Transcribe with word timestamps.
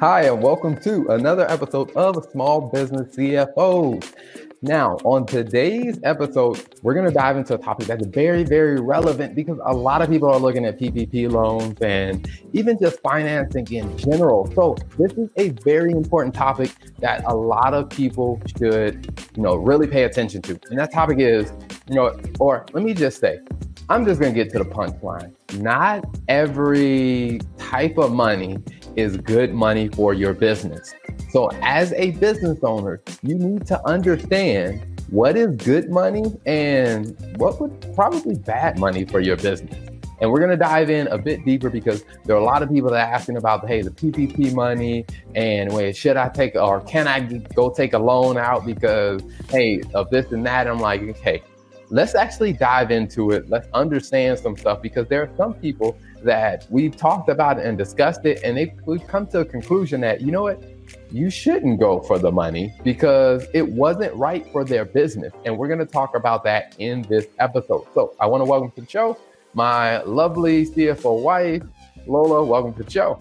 Hi, 0.00 0.26
and 0.26 0.40
welcome 0.40 0.80
to 0.82 1.08
another 1.08 1.44
episode 1.50 1.90
of 1.96 2.24
Small 2.30 2.60
Business 2.60 3.16
CFOs. 3.16 4.14
Now, 4.62 4.96
on 5.02 5.26
today's 5.26 5.98
episode, 6.04 6.64
we're 6.82 6.94
going 6.94 7.06
to 7.06 7.12
dive 7.12 7.36
into 7.36 7.54
a 7.54 7.58
topic 7.58 7.88
that's 7.88 8.06
very, 8.06 8.44
very 8.44 8.80
relevant 8.80 9.34
because 9.34 9.58
a 9.64 9.74
lot 9.74 10.00
of 10.00 10.08
people 10.08 10.30
are 10.30 10.38
looking 10.38 10.64
at 10.66 10.78
PPP 10.78 11.28
loans 11.28 11.80
and 11.80 12.30
even 12.52 12.78
just 12.78 13.00
financing 13.00 13.66
in 13.72 13.98
general. 13.98 14.48
So, 14.54 14.76
this 14.98 15.14
is 15.14 15.30
a 15.36 15.48
very 15.64 15.90
important 15.90 16.32
topic 16.32 16.70
that 17.00 17.24
a 17.24 17.34
lot 17.34 17.74
of 17.74 17.90
people 17.90 18.40
should, 18.56 19.20
you 19.34 19.42
know, 19.42 19.56
really 19.56 19.88
pay 19.88 20.04
attention 20.04 20.42
to. 20.42 20.60
And 20.70 20.78
that 20.78 20.92
topic 20.92 21.18
is, 21.18 21.52
you 21.88 21.96
know, 21.96 22.16
or 22.38 22.66
let 22.72 22.84
me 22.84 22.94
just 22.94 23.18
say, 23.18 23.40
I'm 23.88 24.04
just 24.04 24.20
going 24.20 24.32
to 24.32 24.44
get 24.44 24.52
to 24.52 24.58
the 24.58 24.64
punchline. 24.64 25.34
Not 25.54 26.04
every 26.28 27.40
type 27.56 27.98
of 27.98 28.12
money 28.12 28.58
is 28.98 29.16
good 29.16 29.54
money 29.54 29.88
for 29.88 30.12
your 30.12 30.34
business. 30.34 30.92
So, 31.30 31.50
as 31.62 31.92
a 31.92 32.10
business 32.12 32.58
owner, 32.62 33.00
you 33.22 33.36
need 33.36 33.64
to 33.68 33.86
understand 33.86 34.84
what 35.10 35.36
is 35.36 35.54
good 35.56 35.88
money 35.88 36.24
and 36.46 37.16
what 37.36 37.60
would 37.60 37.94
probably 37.94 38.34
bad 38.34 38.78
money 38.78 39.04
for 39.04 39.20
your 39.20 39.36
business. 39.36 39.88
And 40.20 40.32
we're 40.32 40.40
going 40.40 40.50
to 40.50 40.56
dive 40.56 40.90
in 40.90 41.06
a 41.06 41.16
bit 41.16 41.44
deeper 41.44 41.70
because 41.70 42.04
there 42.24 42.34
are 42.34 42.40
a 42.40 42.44
lot 42.44 42.64
of 42.64 42.70
people 42.70 42.90
that 42.90 43.08
are 43.08 43.14
asking 43.14 43.36
about, 43.36 43.66
hey, 43.68 43.82
the 43.82 43.90
PPP 43.90 44.52
money 44.52 45.06
and 45.36 45.72
wait, 45.72 45.96
should 45.96 46.16
I 46.16 46.28
take 46.28 46.56
or 46.56 46.80
can 46.80 47.06
I 47.06 47.20
go 47.54 47.70
take 47.70 47.92
a 47.92 47.98
loan 47.98 48.36
out 48.36 48.66
because, 48.66 49.22
hey, 49.48 49.80
of 49.94 50.10
this 50.10 50.32
and 50.32 50.44
that? 50.44 50.66
I'm 50.66 50.80
like, 50.80 51.02
okay, 51.02 51.42
let's 51.90 52.14
actually 52.14 52.52
dive 52.52 52.90
into 52.90 53.30
it. 53.30 53.48
Let's 53.48 53.68
understand 53.72 54.38
some 54.38 54.56
stuff 54.56 54.82
because 54.82 55.08
there 55.08 55.22
are 55.22 55.30
some 55.36 55.54
people 55.54 55.98
that 56.22 56.66
we've 56.70 56.96
talked 56.96 57.28
about 57.28 57.58
and 57.58 57.78
discussed 57.78 58.24
it, 58.24 58.40
and 58.42 58.56
they 58.56 58.74
we've 58.86 59.06
come 59.06 59.26
to 59.28 59.40
a 59.40 59.44
conclusion 59.44 60.00
that 60.02 60.20
you 60.20 60.32
know 60.32 60.42
what, 60.42 60.62
you 61.10 61.30
shouldn't 61.30 61.78
go 61.78 62.00
for 62.00 62.18
the 62.18 62.30
money 62.30 62.74
because 62.82 63.46
it 63.54 63.66
wasn't 63.66 64.14
right 64.14 64.50
for 64.52 64.64
their 64.64 64.84
business. 64.84 65.32
And 65.44 65.56
we're 65.56 65.68
going 65.68 65.78
to 65.78 65.86
talk 65.86 66.16
about 66.16 66.44
that 66.44 66.74
in 66.78 67.02
this 67.02 67.26
episode. 67.38 67.86
So 67.94 68.14
I 68.20 68.26
want 68.26 68.40
to 68.42 68.44
welcome 68.46 68.70
to 68.72 68.80
the 68.80 68.88
show 68.88 69.16
my 69.54 70.02
lovely 70.02 70.66
CFO 70.66 71.22
wife, 71.22 71.62
Lola. 72.06 72.44
Welcome 72.44 72.74
to 72.74 72.84
the 72.84 72.90
show. 72.90 73.20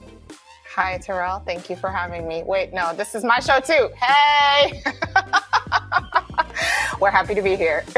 Hi, 0.77 0.99
Terrell. 0.99 1.39
Thank 1.39 1.71
you 1.71 1.75
for 1.75 1.89
having 1.89 2.27
me. 2.27 2.43
Wait, 2.43 2.71
no, 2.71 2.93
this 2.93 3.15
is 3.15 3.23
my 3.23 3.39
show 3.39 3.59
too. 3.59 3.89
Hey. 3.99 4.83
We're 7.01 7.09
happy 7.09 7.33
to 7.33 7.41
be 7.41 7.55
here. 7.55 7.83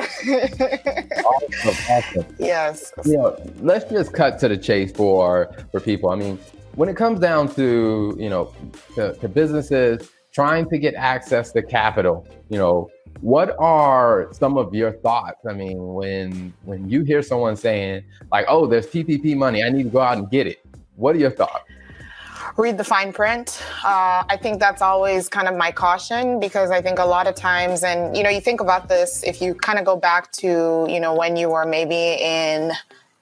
awesome, 1.25 1.75
awesome. 1.89 2.25
Yes. 2.39 2.94
You 3.03 3.17
know, 3.17 3.52
let's 3.59 3.83
just 3.91 4.13
cut 4.13 4.39
to 4.39 4.47
the 4.47 4.57
chase 4.57 4.94
for 4.94 5.53
for 5.73 5.81
people. 5.81 6.09
I 6.09 6.16
mean, 6.16 6.39
when 6.75 6.88
it 6.88 6.95
comes 6.95 7.19
down 7.19 7.53
to 7.55 8.16
you 8.17 8.30
know 8.30 8.53
to, 8.95 9.13
to 9.13 9.27
businesses 9.27 10.09
trying 10.31 10.69
to 10.69 10.77
get 10.77 10.95
access 10.95 11.52
to 11.52 11.61
capital, 11.61 12.25
you 12.47 12.57
know, 12.57 12.89
what 13.19 13.57
are 13.59 14.30
some 14.31 14.57
of 14.57 14.73
your 14.73 14.94
thoughts? 14.94 15.45
I 15.45 15.52
mean, 15.52 15.95
when 15.95 16.53
when 16.63 16.89
you 16.89 17.03
hear 17.03 17.22
someone 17.23 17.57
saying 17.57 18.05
like, 18.31 18.45
"Oh, 18.47 18.67
there's 18.67 18.88
PPP 18.88 19.35
money, 19.35 19.66
I 19.66 19.69
need 19.69 19.83
to 19.83 19.89
go 19.89 20.00
out 20.00 20.17
and 20.17 20.31
get 20.31 20.47
it," 20.47 20.66
what 20.95 21.13
are 21.13 21.19
your 21.19 21.31
thoughts? 21.31 21.66
Read 22.58 22.78
the 22.78 22.83
fine 22.83 23.14
print. 23.14 23.61
Uh, 23.83 24.23
I 24.30 24.38
think 24.42 24.59
that's 24.59 24.81
always 24.81 25.30
kind 25.30 25.47
of 25.47 25.55
my 25.55 25.72
caution 25.72 26.39
because 26.39 26.72
I 26.72 26.81
think 26.81 27.00
a 27.00 27.06
lot 27.06 27.28
of 27.28 27.36
times, 27.36 27.83
and 27.83 28.16
you 28.16 28.23
know, 28.23 28.30
you 28.30 28.41
think 28.41 28.61
about 28.61 28.88
this 28.89 29.23
if 29.23 29.41
you 29.41 29.53
kind 29.56 29.80
of 29.80 29.86
go 29.86 29.95
back 29.95 30.31
to 30.33 30.86
you 30.89 31.00
know 31.00 31.14
when 31.16 31.36
you 31.36 31.50
were 31.50 31.66
maybe 31.66 32.17
in 32.19 32.72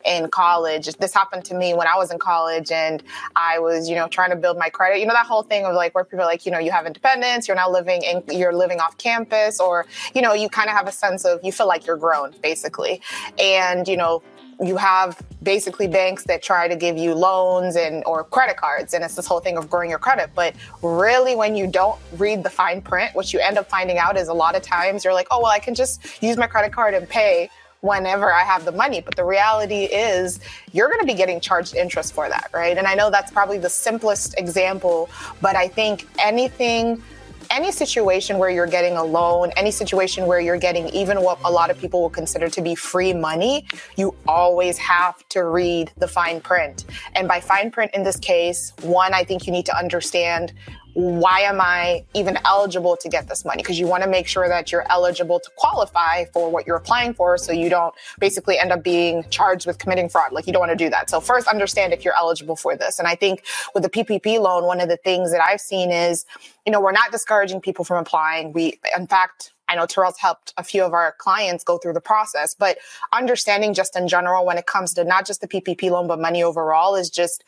in 0.05 0.29
college. 0.29 0.85
This 0.95 1.13
happened 1.13 1.45
to 1.45 1.53
me 1.53 1.73
when 1.73 1.87
I 1.87 1.95
was 1.97 2.11
in 2.11 2.17
college 2.17 2.71
and 2.71 3.03
I 3.35 3.59
was, 3.59 3.89
you 3.89 3.95
know, 3.95 4.07
trying 4.07 4.29
to 4.29 4.35
build 4.35 4.57
my 4.57 4.69
credit. 4.69 4.99
You 4.99 5.05
know, 5.05 5.13
that 5.13 5.25
whole 5.25 5.43
thing 5.43 5.65
of 5.65 5.75
like 5.75 5.93
where 5.93 6.05
people 6.05 6.21
are 6.21 6.25
like, 6.25 6.45
you 6.45 6.51
know, 6.51 6.59
you 6.59 6.71
have 6.71 6.85
independence, 6.85 7.47
you're 7.47 7.57
now 7.57 7.69
living 7.69 8.01
in, 8.03 8.23
you're 8.31 8.53
living 8.53 8.79
off 8.79 8.97
campus, 8.97 9.59
or, 9.59 9.85
you 10.15 10.21
know, 10.21 10.33
you 10.33 10.49
kind 10.49 10.69
of 10.69 10.75
have 10.75 10.87
a 10.87 10.91
sense 10.91 11.25
of, 11.25 11.39
you 11.43 11.51
feel 11.51 11.67
like 11.67 11.85
you're 11.85 11.97
grown 11.97 12.33
basically. 12.41 13.01
And, 13.37 13.87
you 13.87 13.97
know, 13.97 14.23
you 14.59 14.75
have 14.77 15.21
basically 15.43 15.87
banks 15.87 16.23
that 16.23 16.41
try 16.41 16.67
to 16.67 16.75
give 16.75 16.97
you 16.97 17.13
loans 17.13 17.75
and 17.75 18.03
or 18.05 18.23
credit 18.23 18.57
cards 18.57 18.93
and 18.93 19.03
it's 19.03 19.15
this 19.15 19.27
whole 19.27 19.39
thing 19.39 19.57
of 19.57 19.69
growing 19.69 19.89
your 19.89 19.99
credit. 19.99 20.31
But 20.33 20.55
really 20.81 21.35
when 21.35 21.55
you 21.55 21.67
don't 21.67 21.99
read 22.17 22.43
the 22.43 22.49
fine 22.49 22.81
print 22.81 23.13
what 23.13 23.33
you 23.33 23.39
end 23.39 23.57
up 23.57 23.69
finding 23.69 23.97
out 23.97 24.17
is 24.17 24.27
a 24.27 24.33
lot 24.33 24.55
of 24.55 24.61
times 24.61 25.03
you're 25.03 25.13
like 25.13 25.27
oh 25.31 25.41
well 25.41 25.51
i 25.51 25.59
can 25.59 25.75
just 25.75 26.21
use 26.21 26.37
my 26.37 26.47
credit 26.47 26.71
card 26.71 26.93
and 26.93 27.07
pay 27.07 27.49
whenever 27.81 28.33
i 28.33 28.41
have 28.41 28.65
the 28.65 28.71
money. 28.71 29.01
But 29.01 29.15
the 29.15 29.23
reality 29.23 29.83
is 29.83 30.39
you're 30.71 30.87
going 30.87 31.01
to 31.01 31.05
be 31.05 31.13
getting 31.13 31.39
charged 31.39 31.75
interest 31.75 32.13
for 32.13 32.27
that 32.27 32.49
right? 32.53 32.77
And 32.77 32.87
i 32.87 32.95
know 32.95 33.11
that's 33.11 33.31
probably 33.31 33.59
the 33.59 33.69
simplest 33.69 34.37
example 34.39 35.09
but 35.41 35.55
i 35.55 35.67
think 35.67 36.07
anything 36.19 37.01
any 37.49 37.71
situation 37.71 38.37
where 38.37 38.49
you're 38.49 38.67
getting 38.67 38.97
a 38.97 39.03
loan, 39.03 39.51
any 39.57 39.71
situation 39.71 40.25
where 40.25 40.39
you're 40.39 40.57
getting 40.57 40.87
even 40.89 41.21
what 41.21 41.39
a 41.45 41.51
lot 41.51 41.69
of 41.69 41.77
people 41.77 42.01
will 42.01 42.09
consider 42.09 42.49
to 42.49 42.61
be 42.61 42.75
free 42.75 43.13
money, 43.13 43.65
you 43.95 44.15
always 44.27 44.77
have 44.77 45.27
to 45.29 45.43
read 45.43 45.91
the 45.97 46.07
fine 46.07 46.41
print. 46.41 46.85
And 47.15 47.27
by 47.27 47.39
fine 47.39 47.71
print 47.71 47.91
in 47.93 48.03
this 48.03 48.17
case, 48.17 48.73
one, 48.81 49.13
I 49.13 49.23
think 49.23 49.45
you 49.45 49.51
need 49.51 49.65
to 49.67 49.77
understand 49.77 50.53
why 50.97 51.41
am 51.41 51.61
I 51.61 52.03
even 52.15 52.39
eligible 52.43 52.97
to 52.97 53.07
get 53.07 53.29
this 53.29 53.45
money? 53.45 53.61
Because 53.61 53.77
you 53.77 53.85
want 53.85 54.01
to 54.01 54.09
make 54.09 54.25
sure 54.27 54.47
that 54.47 54.71
you're 54.71 54.83
eligible 54.89 55.39
to 55.39 55.49
qualify 55.55 56.25
for 56.33 56.49
what 56.49 56.65
you're 56.65 56.75
applying 56.75 57.13
for 57.13 57.37
so 57.37 57.51
you 57.51 57.69
don't 57.69 57.93
basically 58.17 58.57
end 58.57 58.71
up 58.71 58.83
being 58.83 59.23
charged 59.29 59.67
with 59.67 59.77
committing 59.77 60.09
fraud. 60.09 60.31
Like 60.31 60.47
you 60.47 60.53
don't 60.53 60.59
want 60.59 60.71
to 60.71 60.75
do 60.75 60.89
that. 60.89 61.11
So 61.11 61.19
first 61.19 61.47
understand 61.49 61.93
if 61.93 62.03
you're 62.03 62.15
eligible 62.15 62.55
for 62.55 62.75
this. 62.75 62.97
And 62.97 63.07
I 63.07 63.13
think 63.13 63.45
with 63.75 63.83
the 63.83 63.91
PPP 63.91 64.39
loan, 64.39 64.63
one 64.63 64.81
of 64.81 64.89
the 64.89 64.97
things 64.97 65.31
that 65.31 65.39
I've 65.39 65.61
seen 65.61 65.91
is, 65.91 66.25
you 66.65 66.71
know, 66.71 66.81
we're 66.81 66.93
not 66.93 67.11
discouraging 67.11 67.61
people 67.61 67.85
from 67.85 67.97
applying. 67.97 68.51
We, 68.51 68.79
in 68.97 69.05
fact, 69.05 69.53
I 69.69 69.75
know 69.75 69.85
Terrell's 69.85 70.17
helped 70.17 70.51
a 70.57 70.63
few 70.63 70.83
of 70.83 70.93
our 70.93 71.13
clients 71.19 71.63
go 71.63 71.77
through 71.77 71.93
the 71.93 72.01
process, 72.01 72.55
but 72.55 72.79
understanding 73.13 73.75
just 73.75 73.95
in 73.95 74.07
general 74.07 74.47
when 74.47 74.57
it 74.57 74.65
comes 74.65 74.95
to 74.95 75.03
not 75.03 75.27
just 75.27 75.41
the 75.41 75.47
PPP 75.47 75.91
loan, 75.91 76.07
but 76.07 76.19
money 76.19 76.41
overall 76.41 76.95
is 76.95 77.11
just 77.11 77.43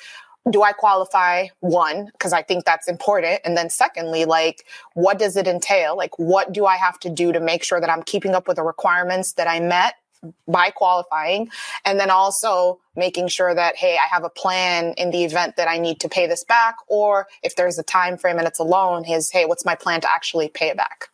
do 0.50 0.64
I 0.64 0.72
qualify? 0.72 1.48
One, 1.60 2.06
because 2.14 2.34
I 2.34 2.42
think 2.42 2.66
that's 2.66 2.88
important. 2.88 3.42
And 3.46 3.58
then 3.58 3.70
secondly, 3.70 4.26
like, 4.26 4.66
what 4.94 5.20
does 5.20 5.38
it 5.38 5.48
entail? 5.48 5.98
Like, 5.98 6.18
what 6.18 6.52
do 6.52 6.66
I 6.66 6.78
have 6.78 7.00
to 7.02 7.10
do 7.10 7.32
to 7.32 7.40
make 7.40 7.64
sure 7.64 7.80
that 7.80 7.90
I'm 7.90 8.04
keeping 8.04 8.34
up 8.34 8.48
with 8.48 8.58
the 8.58 8.64
requirements 8.64 9.34
that 9.34 9.48
I 9.48 9.60
met 9.60 9.96
by 10.48 10.70
qualifying? 10.70 11.50
And 11.86 12.00
then 12.00 12.10
also 12.10 12.80
making 12.96 13.28
sure 13.28 13.54
that, 13.54 13.76
hey, 13.76 13.98
I 14.04 14.08
have 14.14 14.24
a 14.24 14.30
plan 14.30 14.94
in 14.98 15.12
the 15.12 15.24
event 15.24 15.56
that 15.58 15.68
I 15.68 15.78
need 15.78 16.00
to 16.02 16.10
pay 16.10 16.28
this 16.28 16.44
back, 16.44 16.76
or 16.88 17.28
if 17.44 17.56
there's 17.56 17.78
a 17.78 17.84
time 17.84 18.18
frame 18.18 18.38
and 18.38 18.48
it's 18.48 18.60
a 18.60 18.64
loan, 18.64 19.06
is, 19.06 19.32
hey, 19.32 19.46
what's 19.46 19.66
my 19.66 19.76
plan 19.76 20.02
to 20.02 20.12
actually 20.12 20.50
pay 20.50 20.70
it 20.70 20.78
back? 20.78 21.10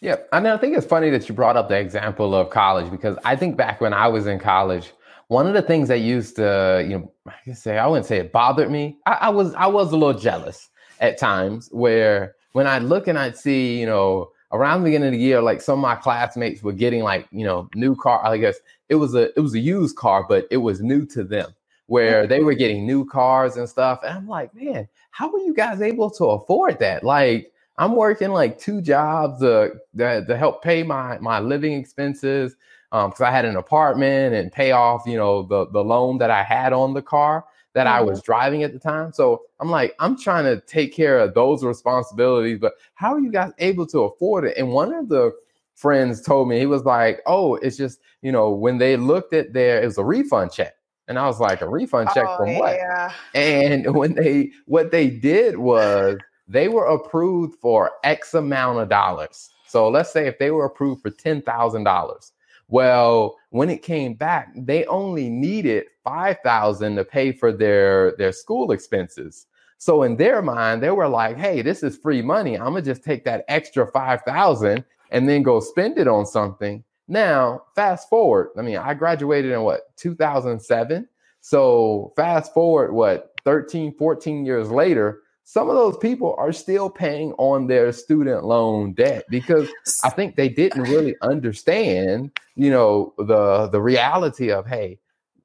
Yeah, 0.00 0.16
mean, 0.32 0.46
I 0.46 0.56
think 0.56 0.76
it's 0.76 0.84
funny 0.84 1.10
that 1.10 1.28
you 1.28 1.34
brought 1.34 1.56
up 1.56 1.68
the 1.68 1.78
example 1.78 2.34
of 2.34 2.50
college 2.50 2.90
because 2.90 3.16
I 3.24 3.36
think 3.36 3.56
back 3.56 3.80
when 3.80 3.94
I 3.94 4.08
was 4.08 4.26
in 4.26 4.40
college, 4.40 4.92
one 5.32 5.46
of 5.46 5.54
the 5.54 5.62
things 5.62 5.88
that 5.88 6.00
used 6.00 6.36
to, 6.36 6.84
you 6.86 6.98
know, 6.98 7.12
I 7.26 7.32
can 7.42 7.54
say 7.54 7.78
I 7.78 7.86
wouldn't 7.86 8.04
say 8.04 8.18
it 8.18 8.32
bothered 8.32 8.70
me. 8.70 8.98
I, 9.06 9.12
I 9.12 9.28
was 9.30 9.54
I 9.54 9.66
was 9.66 9.90
a 9.90 9.96
little 9.96 10.20
jealous 10.20 10.68
at 11.00 11.16
times 11.16 11.70
where 11.72 12.34
when 12.52 12.66
I 12.66 12.78
look 12.78 13.08
and 13.08 13.18
I'd 13.18 13.36
see, 13.36 13.80
you 13.80 13.86
know, 13.86 14.30
around 14.52 14.80
the 14.80 14.88
beginning 14.88 15.08
of 15.08 15.12
the 15.14 15.18
year, 15.18 15.40
like 15.40 15.62
some 15.62 15.78
of 15.78 15.82
my 15.82 15.94
classmates 15.94 16.62
were 16.62 16.74
getting 16.74 17.02
like, 17.02 17.26
you 17.32 17.46
know, 17.46 17.70
new 17.74 17.96
car. 17.96 18.20
I 18.22 18.36
guess 18.36 18.58
it 18.90 18.96
was 18.96 19.14
a 19.14 19.36
it 19.36 19.40
was 19.40 19.54
a 19.54 19.58
used 19.58 19.96
car, 19.96 20.26
but 20.28 20.46
it 20.50 20.58
was 20.58 20.82
new 20.82 21.06
to 21.06 21.24
them, 21.24 21.54
where 21.86 22.26
they 22.26 22.40
were 22.40 22.54
getting 22.54 22.86
new 22.86 23.06
cars 23.06 23.56
and 23.56 23.66
stuff. 23.66 24.00
And 24.04 24.12
I'm 24.12 24.28
like, 24.28 24.54
man, 24.54 24.86
how 25.12 25.32
were 25.32 25.38
you 25.38 25.54
guys 25.54 25.80
able 25.80 26.10
to 26.10 26.24
afford 26.26 26.78
that? 26.80 27.04
Like, 27.04 27.50
I'm 27.78 27.96
working 27.96 28.32
like 28.32 28.58
two 28.58 28.82
jobs 28.82 29.42
uh, 29.42 29.70
to, 29.96 30.26
to 30.26 30.36
help 30.36 30.62
pay 30.62 30.82
my 30.82 31.16
my 31.20 31.40
living 31.40 31.72
expenses 31.72 32.54
because 32.92 33.22
um, 33.22 33.26
I 33.26 33.30
had 33.30 33.46
an 33.46 33.56
apartment 33.56 34.34
and 34.34 34.52
pay 34.52 34.72
off, 34.72 35.04
you 35.06 35.16
know, 35.16 35.42
the 35.42 35.66
the 35.68 35.82
loan 35.82 36.18
that 36.18 36.30
I 36.30 36.42
had 36.42 36.74
on 36.74 36.92
the 36.92 37.00
car 37.00 37.46
that 37.72 37.86
mm-hmm. 37.86 37.98
I 37.98 38.02
was 38.02 38.20
driving 38.20 38.64
at 38.64 38.74
the 38.74 38.78
time. 38.78 39.14
So 39.14 39.44
I'm 39.60 39.70
like, 39.70 39.94
I'm 39.98 40.18
trying 40.18 40.44
to 40.44 40.60
take 40.66 40.94
care 40.94 41.18
of 41.18 41.32
those 41.32 41.64
responsibilities, 41.64 42.58
but 42.60 42.74
how 42.92 43.14
are 43.14 43.20
you 43.20 43.32
guys 43.32 43.52
able 43.58 43.86
to 43.86 44.00
afford 44.00 44.44
it? 44.44 44.58
And 44.58 44.68
one 44.68 44.92
of 44.92 45.08
the 45.08 45.32
friends 45.74 46.20
told 46.20 46.48
me 46.48 46.58
he 46.58 46.66
was 46.66 46.84
like, 46.84 47.22
oh, 47.24 47.54
it's 47.56 47.78
just 47.78 48.00
you 48.20 48.30
know 48.30 48.50
when 48.50 48.76
they 48.76 48.98
looked 48.98 49.32
at 49.32 49.54
their 49.54 49.80
it 49.80 49.86
was 49.86 49.96
a 49.96 50.04
refund 50.04 50.52
check. 50.52 50.74
And 51.08 51.18
I 51.18 51.26
was 51.26 51.40
like, 51.40 51.62
a 51.62 51.68
refund 51.68 52.10
check 52.14 52.26
oh, 52.28 52.36
from 52.36 52.58
what? 52.58 52.76
Yeah. 52.76 53.12
And 53.34 53.94
when 53.96 54.14
they 54.14 54.50
what 54.66 54.90
they 54.90 55.08
did 55.08 55.56
was 55.56 56.18
they 56.46 56.68
were 56.68 56.86
approved 56.86 57.58
for 57.58 57.92
X 58.04 58.34
amount 58.34 58.80
of 58.80 58.90
dollars. 58.90 59.48
So 59.66 59.88
let's 59.88 60.12
say 60.12 60.26
if 60.26 60.38
they 60.38 60.50
were 60.50 60.66
approved 60.66 61.00
for 61.00 61.08
ten 61.08 61.40
thousand 61.40 61.84
dollars, 61.84 62.32
well, 62.72 63.36
when 63.50 63.68
it 63.68 63.82
came 63.82 64.14
back, 64.14 64.50
they 64.56 64.86
only 64.86 65.28
needed 65.28 65.84
5000 66.04 66.96
to 66.96 67.04
pay 67.04 67.30
for 67.30 67.52
their 67.52 68.16
their 68.16 68.32
school 68.32 68.72
expenses. 68.72 69.46
So 69.76 70.04
in 70.04 70.16
their 70.16 70.40
mind, 70.40 70.82
they 70.82 70.90
were 70.90 71.06
like, 71.06 71.36
"Hey, 71.36 71.60
this 71.60 71.82
is 71.82 71.98
free 71.98 72.22
money. 72.22 72.56
I'm 72.58 72.72
going 72.72 72.82
to 72.82 72.90
just 72.90 73.04
take 73.04 73.24
that 73.24 73.44
extra 73.48 73.86
5000 73.86 74.84
and 75.10 75.28
then 75.28 75.42
go 75.42 75.60
spend 75.60 75.98
it 75.98 76.08
on 76.08 76.24
something." 76.24 76.82
Now, 77.08 77.64
fast 77.74 78.08
forward. 78.08 78.52
I 78.56 78.62
mean, 78.62 78.78
I 78.78 78.94
graduated 78.94 79.52
in 79.52 79.60
what, 79.60 79.94
2007? 79.96 81.06
So, 81.42 82.14
fast 82.16 82.54
forward 82.54 82.92
what, 82.94 83.32
13, 83.44 83.94
14 83.98 84.46
years 84.46 84.70
later, 84.70 85.20
some 85.52 85.68
of 85.68 85.76
those 85.76 85.98
people 85.98 86.34
are 86.38 86.50
still 86.50 86.88
paying 86.88 87.34
on 87.34 87.66
their 87.66 87.92
student 87.92 88.42
loan 88.42 88.94
debt 88.94 89.22
because 89.28 89.68
I 90.02 90.08
think 90.08 90.34
they 90.34 90.48
didn't 90.48 90.84
really 90.84 91.14
understand, 91.20 92.30
you 92.54 92.70
know, 92.70 93.12
the 93.18 93.68
the 93.68 93.82
reality 93.82 94.50
of 94.50 94.66
hey, 94.66 94.98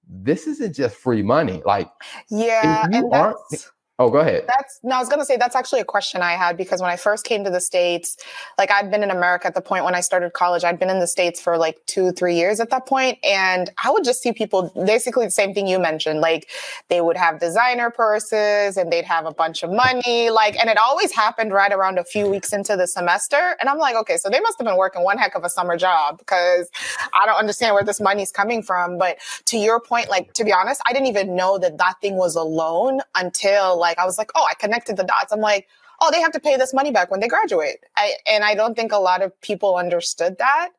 this 0.08 0.48
isn't 0.48 0.74
just 0.74 0.96
free 0.96 1.24
money. 1.24 1.62
Like, 1.66 1.90
yeah, 2.30 2.88
and 2.90 3.12
that's, 3.12 3.70
Oh, 4.00 4.12
go 4.12 4.20
ahead. 4.20 4.46
That's 4.48 4.80
no, 4.84 4.96
I 4.96 5.00
was 5.00 5.10
going 5.10 5.20
to 5.20 5.26
say 5.26 5.38
that's 5.38 5.56
actually 5.56 5.80
a 5.82 5.86
question 5.86 6.22
I 6.22 6.34
had 6.34 6.56
because 6.56 6.82
when 6.82 6.92
I 6.92 6.98
first 6.98 7.26
came 7.26 7.44
to 7.46 7.50
the 7.50 7.60
States, 7.60 8.16
like 8.60 8.70
I'd 8.70 8.92
been 8.92 9.02
in 9.02 9.10
America 9.10 9.48
at 9.48 9.56
the 9.56 9.62
point 9.62 9.86
when 9.86 9.96
I 9.96 10.02
started 10.02 10.34
college, 10.34 10.64
I'd 10.64 10.78
been 10.78 10.92
in 10.92 11.00
the 11.00 11.08
States 11.08 11.42
for 11.42 11.58
like 11.58 11.84
two, 11.88 12.12
three 12.12 12.36
years 12.36 12.60
at 12.60 12.70
that 12.70 12.86
point, 12.86 13.18
And 13.24 13.72
I 13.84 13.90
would 13.90 14.04
just 14.04 14.22
see 14.22 14.34
people 14.34 14.72
basically 14.86 15.26
the 15.26 15.32
same 15.32 15.52
thing 15.52 15.66
you 15.66 15.80
mentioned. 15.80 16.20
Like 16.22 16.48
they 16.90 17.02
would 17.02 17.18
have 17.18 17.40
designer 17.40 17.90
purses 17.90 18.78
and 18.78 18.92
they'd 18.92 19.04
have 19.06 19.26
a 19.26 19.34
bunch 19.34 19.64
of 19.64 19.72
money. 19.72 20.30
Like, 20.30 20.60
and 20.60 20.70
it 20.70 20.78
always 20.78 21.12
happened 21.12 21.52
right 21.52 21.74
around 21.74 21.98
a 21.98 22.04
few 22.04 22.30
weeks 22.30 22.54
into 22.54 22.76
the 22.76 22.86
semester. 22.86 23.56
And 23.60 23.68
I'm 23.68 23.80
like, 23.80 23.96
okay, 23.96 24.18
so 24.18 24.30
they 24.30 24.40
must 24.42 24.60
have 24.60 24.68
been 24.68 24.78
working 24.78 25.04
one 25.04 25.18
heck 25.18 25.34
of 25.34 25.44
a 25.44 25.50
summer 25.50 25.76
job 25.76 26.20
because 26.20 26.70
I 27.14 27.26
don't 27.26 27.38
understand 27.38 27.74
where 27.74 27.84
this 27.84 28.00
money's 28.00 28.32
coming 28.32 28.62
from. 28.62 29.00
But 29.00 29.18
to 29.46 29.58
your 29.58 29.80
point, 29.80 30.08
like, 30.08 30.34
to 30.34 30.44
be 30.44 30.54
honest, 30.54 30.82
I 30.86 30.94
didn't 30.94 31.08
even 31.08 31.36
know 31.36 31.58
that 31.58 31.80
that 31.80 31.96
thing 32.00 32.16
was 32.16 32.36
a 32.36 32.44
loan 32.44 33.00
until 33.16 33.80
like 33.80 33.87
I 33.98 34.06
was 34.06 34.18
like, 34.18 34.32
oh, 34.36 34.46
I 34.50 34.54
connected 34.56 34.98
the 34.98 35.04
dots. 35.04 35.32
I'm 35.32 35.40
like, 35.40 35.68
oh, 36.02 36.12
they 36.12 36.22
have 36.22 36.32
to 36.34 36.40
pay 36.40 36.58
this 36.58 36.74
money 36.74 36.92
back 36.92 37.10
when 37.10 37.20
they 37.20 37.28
graduate. 37.28 37.78
I, 37.96 38.14
and 38.28 38.44
I 38.44 38.56
don't 38.56 38.76
think 38.76 38.92
a 38.92 38.98
lot 38.98 39.22
of 39.22 39.40
people 39.42 39.76
understood 39.76 40.38
that. 40.40 40.70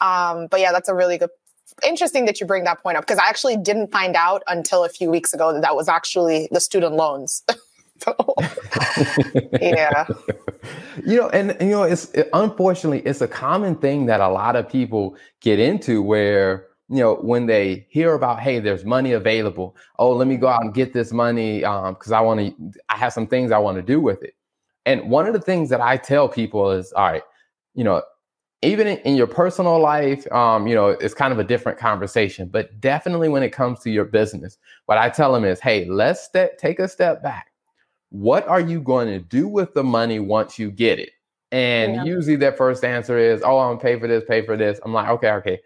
Um, 0.00 0.48
but 0.50 0.60
yeah, 0.60 0.72
that's 0.72 0.88
a 0.88 0.94
really 0.94 1.18
good, 1.18 1.30
interesting 1.86 2.24
that 2.26 2.40
you 2.40 2.46
bring 2.46 2.64
that 2.64 2.82
point 2.82 2.96
up 2.96 3.04
because 3.04 3.18
I 3.18 3.28
actually 3.28 3.56
didn't 3.56 3.92
find 3.92 4.16
out 4.16 4.42
until 4.46 4.84
a 4.84 4.88
few 4.88 5.10
weeks 5.10 5.32
ago 5.32 5.52
that 5.52 5.62
that 5.62 5.76
was 5.76 5.88
actually 5.88 6.48
the 6.50 6.60
student 6.60 6.94
loans. 6.94 7.42
yeah. 9.60 10.06
You 11.04 11.20
know, 11.20 11.28
and, 11.30 11.52
and 11.52 11.62
you 11.62 11.70
know, 11.70 11.84
it's 11.84 12.10
it, 12.12 12.28
unfortunately 12.32 13.00
it's 13.00 13.20
a 13.20 13.28
common 13.28 13.76
thing 13.76 14.06
that 14.06 14.20
a 14.20 14.28
lot 14.28 14.56
of 14.56 14.68
people 14.68 15.16
get 15.40 15.58
into 15.58 16.02
where 16.02 16.66
you 16.88 16.98
know, 16.98 17.16
when 17.16 17.46
they 17.46 17.86
hear 17.88 18.14
about, 18.14 18.40
hey, 18.40 18.60
there's 18.60 18.84
money 18.84 19.12
available. 19.12 19.76
Oh, 19.98 20.12
let 20.12 20.28
me 20.28 20.36
go 20.36 20.48
out 20.48 20.62
and 20.62 20.74
get 20.74 20.92
this 20.92 21.12
money 21.12 21.60
because 21.60 22.12
um, 22.12 22.14
I 22.14 22.20
want 22.20 22.40
to. 22.40 22.80
I 22.88 22.96
have 22.96 23.12
some 23.12 23.26
things 23.26 23.52
I 23.52 23.58
want 23.58 23.76
to 23.76 23.82
do 23.82 24.00
with 24.00 24.22
it. 24.22 24.34
And 24.86 25.08
one 25.08 25.26
of 25.26 25.32
the 25.32 25.40
things 25.40 25.70
that 25.70 25.80
I 25.80 25.96
tell 25.96 26.28
people 26.28 26.70
is, 26.70 26.92
all 26.92 27.10
right, 27.10 27.22
you 27.74 27.84
know, 27.84 28.02
even 28.60 28.86
in, 28.86 28.98
in 28.98 29.16
your 29.16 29.26
personal 29.26 29.78
life, 29.80 30.30
um, 30.30 30.66
you 30.66 30.74
know, 30.74 30.88
it's 30.88 31.14
kind 31.14 31.32
of 31.32 31.38
a 31.38 31.44
different 31.44 31.78
conversation. 31.78 32.48
But 32.48 32.78
definitely 32.80 33.30
when 33.30 33.42
it 33.42 33.50
comes 33.50 33.80
to 33.80 33.90
your 33.90 34.04
business, 34.04 34.58
what 34.84 34.98
I 34.98 35.08
tell 35.08 35.32
them 35.32 35.44
is, 35.44 35.60
hey, 35.60 35.86
let's 35.86 36.22
step, 36.22 36.58
take 36.58 36.80
a 36.80 36.88
step 36.88 37.22
back. 37.22 37.50
What 38.10 38.46
are 38.46 38.60
you 38.60 38.80
going 38.80 39.08
to 39.08 39.20
do 39.20 39.48
with 39.48 39.72
the 39.72 39.82
money 39.82 40.20
once 40.20 40.58
you 40.58 40.70
get 40.70 40.98
it? 40.98 41.10
And 41.50 41.94
yeah. 41.94 42.04
usually 42.04 42.36
their 42.36 42.52
first 42.52 42.84
answer 42.84 43.16
is, 43.16 43.42
oh, 43.42 43.58
I'm 43.58 43.76
gonna 43.76 43.80
pay 43.80 43.98
for 43.98 44.08
this, 44.08 44.24
pay 44.26 44.44
for 44.44 44.56
this. 44.56 44.80
I'm 44.84 44.92
like, 44.92 45.08
okay, 45.08 45.30
okay 45.30 45.60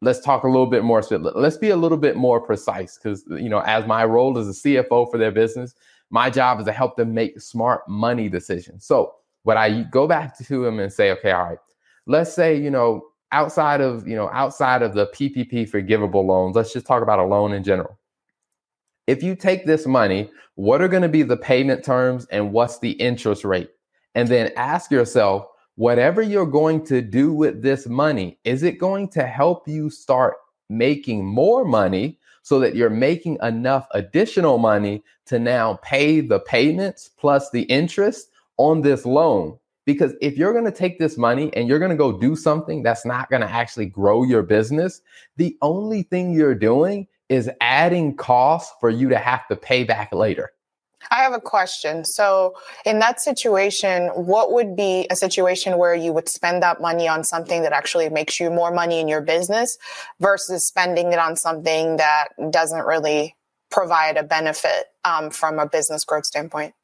let's 0.00 0.20
talk 0.20 0.44
a 0.44 0.48
little 0.48 0.66
bit 0.66 0.84
more. 0.84 1.02
Let's 1.02 1.56
be 1.56 1.70
a 1.70 1.76
little 1.76 1.98
bit 1.98 2.16
more 2.16 2.40
precise 2.40 2.98
because, 2.98 3.24
you 3.28 3.48
know, 3.48 3.60
as 3.60 3.86
my 3.86 4.04
role 4.04 4.38
as 4.38 4.48
a 4.48 4.52
CFO 4.52 5.10
for 5.10 5.18
their 5.18 5.32
business, 5.32 5.74
my 6.10 6.30
job 6.30 6.60
is 6.60 6.66
to 6.66 6.72
help 6.72 6.96
them 6.96 7.12
make 7.12 7.40
smart 7.40 7.88
money 7.88 8.28
decisions. 8.28 8.84
So, 8.84 9.14
what 9.42 9.56
I 9.56 9.82
go 9.84 10.06
back 10.06 10.36
to 10.38 10.64
them 10.64 10.78
and 10.78 10.92
say, 10.92 11.10
okay, 11.12 11.30
all 11.30 11.44
right, 11.44 11.58
let's 12.06 12.32
say, 12.32 12.56
you 12.56 12.70
know, 12.70 13.02
outside 13.32 13.80
of, 13.80 14.06
you 14.06 14.16
know, 14.16 14.28
outside 14.30 14.82
of 14.82 14.94
the 14.94 15.06
PPP 15.08 15.68
forgivable 15.68 16.26
loans, 16.26 16.56
let's 16.56 16.72
just 16.72 16.86
talk 16.86 17.02
about 17.02 17.18
a 17.18 17.24
loan 17.24 17.52
in 17.52 17.62
general. 17.62 17.98
If 19.06 19.22
you 19.22 19.34
take 19.34 19.64
this 19.64 19.86
money, 19.86 20.30
what 20.56 20.82
are 20.82 20.88
going 20.88 21.02
to 21.02 21.08
be 21.08 21.22
the 21.22 21.36
payment 21.36 21.84
terms 21.84 22.26
and 22.26 22.52
what's 22.52 22.78
the 22.78 22.90
interest 22.92 23.44
rate? 23.44 23.70
And 24.14 24.28
then 24.28 24.52
ask 24.56 24.90
yourself, 24.90 25.46
whatever 25.78 26.20
you're 26.20 26.44
going 26.44 26.84
to 26.84 27.00
do 27.00 27.32
with 27.32 27.62
this 27.62 27.86
money, 27.86 28.36
is 28.42 28.64
it 28.64 28.80
going 28.80 29.08
to 29.08 29.24
help 29.24 29.68
you 29.68 29.88
start 29.88 30.34
making 30.68 31.24
more 31.24 31.64
money 31.64 32.18
so 32.42 32.58
that 32.58 32.74
you're 32.74 32.90
making 32.90 33.38
enough 33.42 33.86
additional 33.92 34.58
money 34.58 35.04
to 35.24 35.38
now 35.38 35.78
pay 35.80 36.20
the 36.20 36.40
payments 36.40 37.08
plus 37.16 37.50
the 37.50 37.62
interest 37.62 38.30
on 38.56 38.82
this 38.82 39.06
loan? 39.06 39.56
Because 39.86 40.14
if 40.20 40.36
you're 40.36 40.52
going 40.52 40.64
to 40.64 40.72
take 40.72 40.98
this 40.98 41.16
money 41.16 41.54
and 41.54 41.68
you're 41.68 41.78
going 41.78 41.92
to 41.92 41.96
go 41.96 42.18
do 42.18 42.34
something 42.34 42.82
that's 42.82 43.06
not 43.06 43.30
going 43.30 43.42
to 43.42 43.48
actually 43.48 43.86
grow 43.86 44.24
your 44.24 44.42
business, 44.42 45.00
the 45.36 45.56
only 45.62 46.02
thing 46.02 46.32
you're 46.32 46.56
doing 46.56 47.06
is 47.28 47.48
adding 47.60 48.16
costs 48.16 48.74
for 48.80 48.90
you 48.90 49.08
to 49.10 49.16
have 49.16 49.46
to 49.46 49.54
pay 49.54 49.84
back 49.84 50.12
later. 50.12 50.50
I 51.10 51.22
have 51.22 51.32
a 51.32 51.40
question. 51.40 52.04
So, 52.04 52.54
in 52.84 52.98
that 52.98 53.20
situation, 53.20 54.08
what 54.08 54.52
would 54.52 54.76
be 54.76 55.06
a 55.10 55.16
situation 55.16 55.78
where 55.78 55.94
you 55.94 56.12
would 56.12 56.28
spend 56.28 56.62
that 56.62 56.80
money 56.80 57.08
on 57.08 57.24
something 57.24 57.62
that 57.62 57.72
actually 57.72 58.08
makes 58.08 58.38
you 58.40 58.50
more 58.50 58.72
money 58.72 59.00
in 59.00 59.08
your 59.08 59.20
business 59.20 59.78
versus 60.20 60.66
spending 60.66 61.12
it 61.12 61.18
on 61.18 61.36
something 61.36 61.96
that 61.96 62.28
doesn't 62.50 62.84
really 62.84 63.36
provide 63.70 64.16
a 64.16 64.22
benefit 64.22 64.86
um, 65.04 65.30
from 65.30 65.58
a 65.58 65.68
business 65.68 66.04
growth 66.04 66.24
standpoint? 66.24 66.74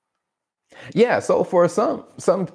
Yeah, 0.92 1.20
so 1.20 1.44
for 1.44 1.68
some 1.68 2.04
some 2.18 2.48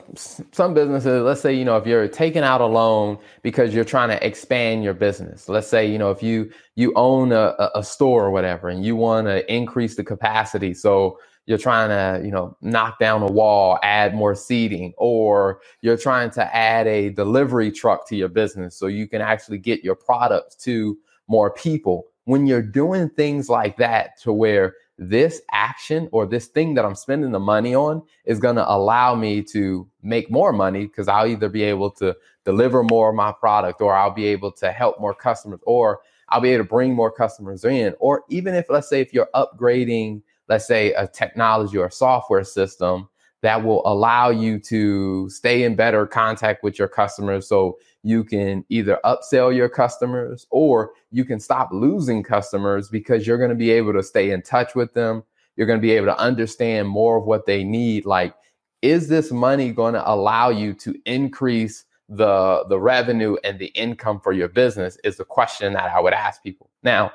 some 0.51 0.73
businesses, 0.73 1.23
let's 1.23 1.41
say 1.41 1.53
you 1.53 1.63
know 1.63 1.77
if 1.77 1.87
you're 1.87 2.07
taking 2.07 2.43
out 2.43 2.61
a 2.61 2.65
loan 2.65 3.17
because 3.43 3.73
you're 3.73 3.85
trying 3.85 4.09
to 4.09 4.25
expand 4.25 4.83
your 4.83 4.93
business. 4.93 5.47
Let's 5.47 5.67
say 5.67 5.89
you 5.89 5.97
know 5.97 6.11
if 6.11 6.21
you 6.21 6.51
you 6.75 6.93
own 6.95 7.31
a, 7.31 7.55
a 7.75 7.83
store 7.83 8.25
or 8.25 8.31
whatever, 8.31 8.67
and 8.69 8.83
you 8.83 8.95
want 8.95 9.27
to 9.27 9.51
increase 9.53 9.95
the 9.95 10.03
capacity, 10.03 10.73
so 10.73 11.17
you're 11.49 11.57
trying 11.57 11.89
to, 11.89 12.23
you 12.23 12.31
know, 12.31 12.55
knock 12.61 12.99
down 12.99 13.23
a 13.23 13.25
wall, 13.25 13.79
add 13.81 14.13
more 14.13 14.35
seating, 14.35 14.93
or 14.97 15.61
you're 15.81 15.97
trying 15.97 16.29
to 16.29 16.55
add 16.55 16.85
a 16.85 17.09
delivery 17.09 17.71
truck 17.71 18.07
to 18.07 18.15
your 18.15 18.27
business 18.27 18.75
so 18.75 18.85
you 18.85 19.07
can 19.07 19.19
actually 19.19 19.57
get 19.57 19.83
your 19.83 19.95
products 19.95 20.55
to 20.57 20.95
more 21.27 21.49
people. 21.49 22.05
When 22.25 22.45
you're 22.45 22.61
doing 22.61 23.09
things 23.09 23.49
like 23.49 23.77
that 23.77 24.11
to 24.21 24.31
where 24.31 24.75
this 24.99 25.41
action 25.51 26.07
or 26.11 26.27
this 26.27 26.45
thing 26.45 26.75
that 26.75 26.85
I'm 26.85 26.93
spending 26.93 27.31
the 27.31 27.39
money 27.39 27.73
on 27.73 28.03
is 28.25 28.37
going 28.37 28.57
to 28.57 28.71
allow 28.71 29.15
me 29.15 29.41
to 29.45 29.89
make 30.03 30.29
more 30.29 30.53
money 30.53 30.85
because 30.85 31.07
I'll 31.07 31.25
either 31.25 31.49
be 31.49 31.63
able 31.63 31.89
to 31.93 32.15
deliver 32.45 32.83
more 32.83 33.09
of 33.09 33.15
my 33.15 33.31
product 33.31 33.81
or 33.81 33.95
I'll 33.95 34.11
be 34.11 34.27
able 34.27 34.51
to 34.51 34.71
help 34.71 34.99
more 34.99 35.15
customers 35.15 35.61
or 35.63 36.01
I'll 36.27 36.41
be 36.41 36.49
able 36.49 36.63
to 36.63 36.69
bring 36.69 36.93
more 36.93 37.09
customers 37.09 37.65
in. 37.65 37.95
Or 37.99 38.23
even 38.29 38.53
if, 38.53 38.67
let's 38.69 38.87
say, 38.87 39.01
if 39.01 39.15
you're 39.15 39.29
upgrading 39.33 40.21
let's 40.49 40.67
say 40.67 40.93
a 40.93 41.07
technology 41.07 41.77
or 41.77 41.85
a 41.85 41.91
software 41.91 42.43
system 42.43 43.07
that 43.41 43.63
will 43.63 43.81
allow 43.85 44.29
you 44.29 44.59
to 44.59 45.29
stay 45.29 45.63
in 45.63 45.75
better 45.75 46.05
contact 46.05 46.63
with 46.63 46.77
your 46.77 46.89
customers 46.89 47.47
so 47.47 47.77
you 48.03 48.23
can 48.23 48.65
either 48.69 48.99
upsell 49.05 49.55
your 49.55 49.69
customers 49.69 50.45
or 50.51 50.91
you 51.11 51.23
can 51.23 51.39
stop 51.39 51.69
losing 51.71 52.23
customers 52.23 52.89
because 52.89 53.25
you're 53.25 53.37
going 53.37 53.49
to 53.49 53.55
be 53.55 53.71
able 53.71 53.93
to 53.93 54.03
stay 54.03 54.31
in 54.31 54.41
touch 54.41 54.75
with 54.75 54.93
them. 54.93 55.23
You're 55.55 55.67
going 55.67 55.79
to 55.79 55.81
be 55.81 55.91
able 55.91 56.07
to 56.07 56.17
understand 56.17 56.87
more 56.87 57.17
of 57.17 57.25
what 57.25 57.45
they 57.45 57.63
need. 57.63 58.05
Like 58.05 58.33
is 58.81 59.07
this 59.07 59.31
money 59.31 59.71
going 59.71 59.93
to 59.93 60.09
allow 60.09 60.49
you 60.49 60.73
to 60.73 60.95
increase 61.05 61.85
the 62.07 62.65
the 62.69 62.79
revenue 62.79 63.37
and 63.43 63.59
the 63.59 63.67
income 63.67 64.19
for 64.19 64.31
your 64.31 64.47
business 64.47 64.97
is 65.03 65.17
the 65.17 65.25
question 65.25 65.73
that 65.73 65.91
I 65.91 65.99
would 65.99 66.13
ask 66.13 66.41
people. 66.41 66.69
Now 66.81 67.11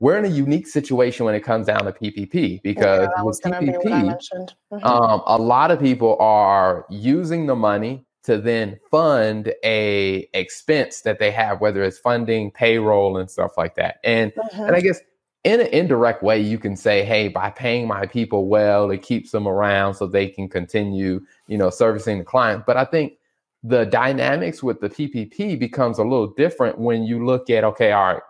we're 0.00 0.16
in 0.16 0.24
a 0.24 0.28
unique 0.28 0.66
situation 0.66 1.26
when 1.26 1.34
it 1.34 1.40
comes 1.40 1.66
down 1.66 1.84
to 1.84 1.92
PPP 1.92 2.62
because 2.62 3.08
yeah, 3.16 3.22
with 3.22 3.40
PPP, 3.42 3.82
be 3.82 3.88
mm-hmm. 3.90 4.84
um, 4.84 5.22
a 5.26 5.36
lot 5.36 5.70
of 5.70 5.80
people 5.80 6.16
are 6.20 6.86
using 6.88 7.46
the 7.46 7.56
money 7.56 8.04
to 8.22 8.38
then 8.38 8.78
fund 8.90 9.52
a 9.64 10.28
expense 10.34 11.00
that 11.00 11.18
they 11.18 11.30
have, 11.30 11.60
whether 11.60 11.82
it's 11.82 11.98
funding 11.98 12.50
payroll 12.50 13.16
and 13.16 13.30
stuff 13.30 13.52
like 13.56 13.74
that. 13.74 13.96
And 14.04 14.32
mm-hmm. 14.34 14.62
and 14.62 14.76
I 14.76 14.80
guess 14.80 15.00
in 15.44 15.60
an 15.60 15.68
indirect 15.68 16.22
way, 16.22 16.40
you 16.40 16.58
can 16.58 16.76
say, 16.76 17.04
hey, 17.04 17.28
by 17.28 17.50
paying 17.50 17.88
my 17.88 18.06
people 18.06 18.46
well, 18.46 18.90
it 18.90 19.02
keeps 19.02 19.30
them 19.30 19.48
around 19.48 19.94
so 19.94 20.06
they 20.06 20.28
can 20.28 20.48
continue, 20.48 21.20
you 21.46 21.56
know, 21.56 21.70
servicing 21.70 22.18
the 22.18 22.24
client. 22.24 22.64
But 22.66 22.76
I 22.76 22.84
think 22.84 23.14
the 23.62 23.84
dynamics 23.84 24.62
with 24.62 24.80
the 24.80 24.88
PPP 24.88 25.58
becomes 25.58 25.98
a 25.98 26.04
little 26.04 26.28
different 26.28 26.78
when 26.78 27.04
you 27.04 27.24
look 27.24 27.50
at, 27.50 27.64
okay, 27.64 27.92
all 27.92 28.14
right, 28.14 28.22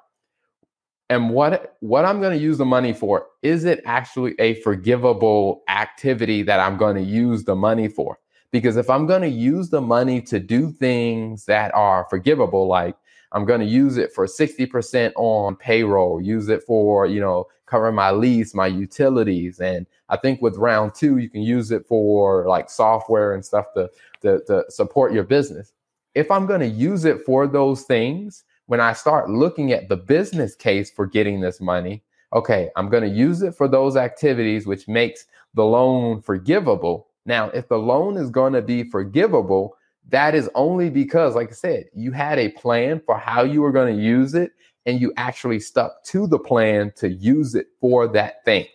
and 1.10 1.30
what 1.30 1.76
what 1.80 2.04
I'm 2.04 2.20
going 2.20 2.36
to 2.36 2.42
use 2.42 2.58
the 2.58 2.64
money 2.64 2.92
for 2.92 3.26
is 3.42 3.64
it 3.64 3.80
actually 3.86 4.34
a 4.38 4.54
forgivable 4.62 5.62
activity 5.68 6.42
that 6.42 6.60
I'm 6.60 6.76
going 6.76 6.96
to 6.96 7.02
use 7.02 7.44
the 7.44 7.56
money 7.56 7.88
for 7.88 8.18
because 8.50 8.76
if 8.76 8.90
I'm 8.90 9.06
going 9.06 9.22
to 9.22 9.28
use 9.28 9.70
the 9.70 9.80
money 9.80 10.20
to 10.22 10.38
do 10.38 10.70
things 10.72 11.44
that 11.46 11.74
are 11.74 12.06
forgivable 12.10 12.66
like 12.66 12.96
I'm 13.32 13.44
going 13.44 13.60
to 13.60 13.66
use 13.66 13.98
it 13.98 14.12
for 14.12 14.26
60% 14.26 15.12
on 15.16 15.56
payroll, 15.56 16.20
use 16.20 16.48
it 16.48 16.62
for, 16.64 17.06
you 17.06 17.20
know, 17.20 17.46
covering 17.66 17.94
my 17.94 18.10
lease, 18.10 18.54
my 18.54 18.66
utilities. 18.66 19.60
And 19.60 19.86
I 20.08 20.16
think 20.16 20.40
with 20.40 20.56
round 20.56 20.94
two, 20.94 21.18
you 21.18 21.28
can 21.28 21.42
use 21.42 21.70
it 21.70 21.86
for 21.86 22.46
like 22.48 22.70
software 22.70 23.34
and 23.34 23.44
stuff 23.44 23.66
to, 23.74 23.90
to, 24.22 24.40
to 24.46 24.64
support 24.70 25.12
your 25.12 25.24
business. 25.24 25.72
If 26.14 26.30
I'm 26.30 26.46
going 26.46 26.60
to 26.60 26.66
use 26.66 27.04
it 27.04 27.24
for 27.26 27.46
those 27.46 27.82
things, 27.82 28.44
when 28.68 28.80
I 28.80 28.92
start 28.92 29.30
looking 29.30 29.72
at 29.72 29.88
the 29.88 29.96
business 29.96 30.54
case 30.54 30.90
for 30.90 31.06
getting 31.06 31.40
this 31.40 31.58
money, 31.58 32.02
okay, 32.34 32.68
I'm 32.76 32.90
going 32.90 33.02
to 33.02 33.08
use 33.08 33.40
it 33.40 33.54
for 33.54 33.66
those 33.66 33.96
activities, 33.96 34.66
which 34.66 34.86
makes 34.86 35.24
the 35.54 35.64
loan 35.64 36.20
forgivable. 36.20 37.08
Now, 37.24 37.48
if 37.50 37.66
the 37.68 37.78
loan 37.78 38.18
is 38.18 38.28
going 38.28 38.52
to 38.52 38.60
be 38.60 38.84
forgivable, 38.84 39.74
that 40.10 40.34
is 40.34 40.50
only 40.54 40.90
because, 40.90 41.34
like 41.34 41.48
I 41.48 41.54
said, 41.54 41.86
you 41.94 42.12
had 42.12 42.38
a 42.38 42.50
plan 42.50 43.00
for 43.06 43.16
how 43.16 43.42
you 43.42 43.62
were 43.62 43.72
going 43.72 43.96
to 43.96 44.02
use 44.02 44.34
it 44.34 44.52
and 44.84 45.00
you 45.00 45.14
actually 45.16 45.60
stuck 45.60 46.04
to 46.04 46.26
the 46.26 46.38
plan 46.38 46.92
to 46.96 47.08
use 47.08 47.54
it 47.54 47.68
for 47.80 48.06
that 48.08 48.44
thing. 48.44 48.66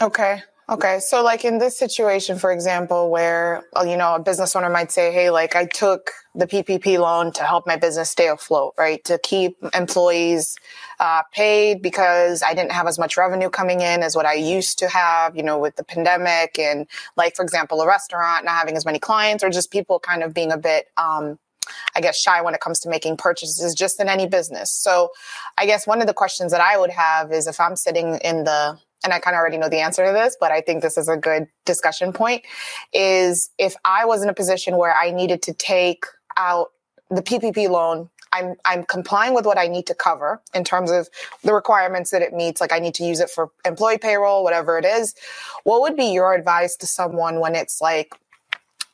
Okay. 0.00 0.42
Okay. 0.68 1.00
So, 1.00 1.22
like 1.24 1.44
in 1.44 1.58
this 1.58 1.76
situation, 1.76 2.38
for 2.38 2.52
example, 2.52 3.10
where, 3.10 3.64
uh, 3.76 3.82
you 3.82 3.96
know, 3.96 4.14
a 4.14 4.20
business 4.20 4.54
owner 4.54 4.70
might 4.70 4.92
say, 4.92 5.12
Hey, 5.12 5.28
like 5.28 5.56
I 5.56 5.66
took 5.66 6.12
the 6.34 6.46
PPP 6.46 6.98
loan 6.98 7.32
to 7.32 7.42
help 7.42 7.66
my 7.66 7.76
business 7.76 8.10
stay 8.10 8.28
afloat, 8.28 8.72
right? 8.78 9.02
To 9.04 9.18
keep 9.22 9.56
employees 9.74 10.56
uh, 11.00 11.22
paid 11.32 11.82
because 11.82 12.42
I 12.42 12.54
didn't 12.54 12.72
have 12.72 12.86
as 12.86 12.98
much 12.98 13.16
revenue 13.16 13.50
coming 13.50 13.80
in 13.80 14.02
as 14.02 14.14
what 14.14 14.24
I 14.24 14.34
used 14.34 14.78
to 14.78 14.88
have, 14.88 15.36
you 15.36 15.42
know, 15.42 15.58
with 15.58 15.76
the 15.76 15.84
pandemic 15.84 16.58
and, 16.58 16.86
like, 17.16 17.34
for 17.34 17.42
example, 17.42 17.80
a 17.82 17.86
restaurant 17.86 18.44
not 18.44 18.54
having 18.54 18.76
as 18.76 18.86
many 18.86 19.00
clients 19.00 19.42
or 19.42 19.50
just 19.50 19.72
people 19.72 19.98
kind 19.98 20.22
of 20.22 20.32
being 20.32 20.52
a 20.52 20.58
bit, 20.58 20.86
um, 20.96 21.38
I 21.96 22.00
guess, 22.00 22.18
shy 22.18 22.40
when 22.40 22.54
it 22.54 22.60
comes 22.60 22.78
to 22.80 22.88
making 22.88 23.16
purchases, 23.16 23.74
just 23.74 24.00
in 24.00 24.08
any 24.08 24.28
business. 24.28 24.72
So, 24.72 25.10
I 25.58 25.66
guess 25.66 25.88
one 25.88 26.00
of 26.00 26.06
the 26.06 26.14
questions 26.14 26.52
that 26.52 26.60
I 26.60 26.78
would 26.78 26.90
have 26.90 27.32
is 27.32 27.48
if 27.48 27.58
I'm 27.58 27.76
sitting 27.76 28.14
in 28.24 28.44
the 28.44 28.78
and 29.04 29.12
I 29.12 29.18
kind 29.18 29.34
of 29.34 29.40
already 29.40 29.58
know 29.58 29.68
the 29.68 29.80
answer 29.80 30.04
to 30.04 30.12
this, 30.12 30.36
but 30.40 30.52
I 30.52 30.60
think 30.60 30.82
this 30.82 30.96
is 30.96 31.08
a 31.08 31.16
good 31.16 31.48
discussion 31.64 32.12
point, 32.12 32.44
is 32.92 33.50
if 33.58 33.74
I 33.84 34.04
was 34.04 34.22
in 34.22 34.28
a 34.28 34.34
position 34.34 34.76
where 34.76 34.94
I 34.94 35.10
needed 35.10 35.42
to 35.42 35.52
take 35.52 36.04
out 36.36 36.68
the 37.10 37.22
PPP 37.22 37.68
loan, 37.68 38.08
I'm 38.32 38.56
I'm 38.64 38.84
complying 38.84 39.34
with 39.34 39.44
what 39.44 39.58
I 39.58 39.66
need 39.66 39.86
to 39.88 39.94
cover 39.94 40.40
in 40.54 40.64
terms 40.64 40.90
of 40.90 41.08
the 41.42 41.52
requirements 41.52 42.10
that 42.10 42.22
it 42.22 42.32
meets. 42.32 42.60
Like 42.60 42.72
I 42.72 42.78
need 42.78 42.94
to 42.94 43.04
use 43.04 43.20
it 43.20 43.28
for 43.28 43.50
employee 43.66 43.98
payroll, 43.98 44.42
whatever 44.42 44.78
it 44.78 44.86
is. 44.86 45.14
What 45.64 45.82
would 45.82 45.96
be 45.96 46.06
your 46.06 46.32
advice 46.32 46.76
to 46.76 46.86
someone 46.86 47.40
when 47.40 47.54
it's 47.54 47.80
like, 47.82 48.14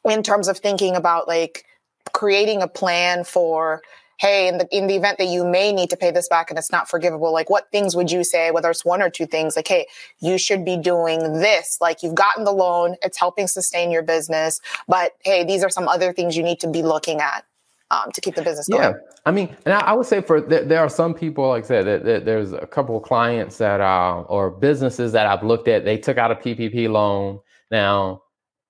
in 0.04 0.22
terms 0.24 0.48
of 0.48 0.58
thinking 0.58 0.96
about 0.96 1.28
like 1.28 1.64
creating 2.12 2.62
a 2.62 2.68
plan 2.68 3.22
for 3.22 3.82
hey, 4.18 4.48
in 4.48 4.58
the 4.58 4.68
in 4.76 4.87
the 4.87 4.96
event 4.96 5.18
that 5.18 5.28
you 5.28 5.44
may 5.44 5.72
need 5.72 5.88
to 5.90 5.96
pay 5.96 6.10
this 6.10 6.28
back 6.28 6.50
and 6.50 6.58
it's 6.58 6.70
not 6.70 6.88
forgivable, 6.90 7.32
like 7.32 7.48
what 7.48 7.70
things 7.72 7.96
would 7.96 8.10
you 8.10 8.22
say, 8.22 8.50
whether 8.50 8.70
it's 8.70 8.84
one 8.84 9.00
or 9.00 9.08
two 9.08 9.26
things, 9.26 9.56
like, 9.56 9.68
hey, 9.68 9.87
you 10.20 10.37
should 10.37 10.64
be 10.64 10.76
doing 10.76 11.40
this. 11.40 11.78
Like 11.80 12.02
you've 12.02 12.14
gotten 12.14 12.44
the 12.44 12.52
loan, 12.52 12.96
it's 13.02 13.18
helping 13.18 13.46
sustain 13.46 13.90
your 13.90 14.02
business, 14.02 14.60
but 14.87 15.12
hey, 15.25 15.44
these 15.44 15.64
are 15.64 15.70
some 15.70 15.88
other 15.88 16.12
things 16.12 16.37
you 16.37 16.42
need 16.42 16.60
to 16.60 16.68
be 16.68 16.82
looking 16.82 17.20
at. 17.20 17.44
Um, 17.90 18.12
to 18.12 18.20
keep 18.20 18.34
the 18.34 18.42
business 18.42 18.68
going. 18.68 18.82
Yeah, 18.82 18.92
I 19.25 19.30
mean, 19.30 19.56
and 19.64 19.72
I, 19.72 19.78
I 19.78 19.92
would 19.94 20.04
say 20.04 20.20
for 20.20 20.42
there, 20.42 20.62
there, 20.62 20.80
are 20.80 20.90
some 20.90 21.14
people, 21.14 21.48
like 21.48 21.64
I 21.64 21.66
said, 21.66 21.87
that, 21.87 22.04
that 22.04 22.26
there's 22.26 22.52
a 22.52 22.66
couple 22.66 22.98
of 22.98 23.02
clients 23.02 23.56
that 23.56 23.80
uh, 23.80 24.25
or 24.28 24.50
businesses 24.50 25.10
that 25.12 25.26
I've 25.26 25.42
looked 25.42 25.68
at. 25.68 25.87
They 25.87 25.96
took 25.96 26.18
out 26.18 26.30
a 26.30 26.34
PPP 26.34 26.90
loan. 26.90 27.40
Now, 27.70 28.25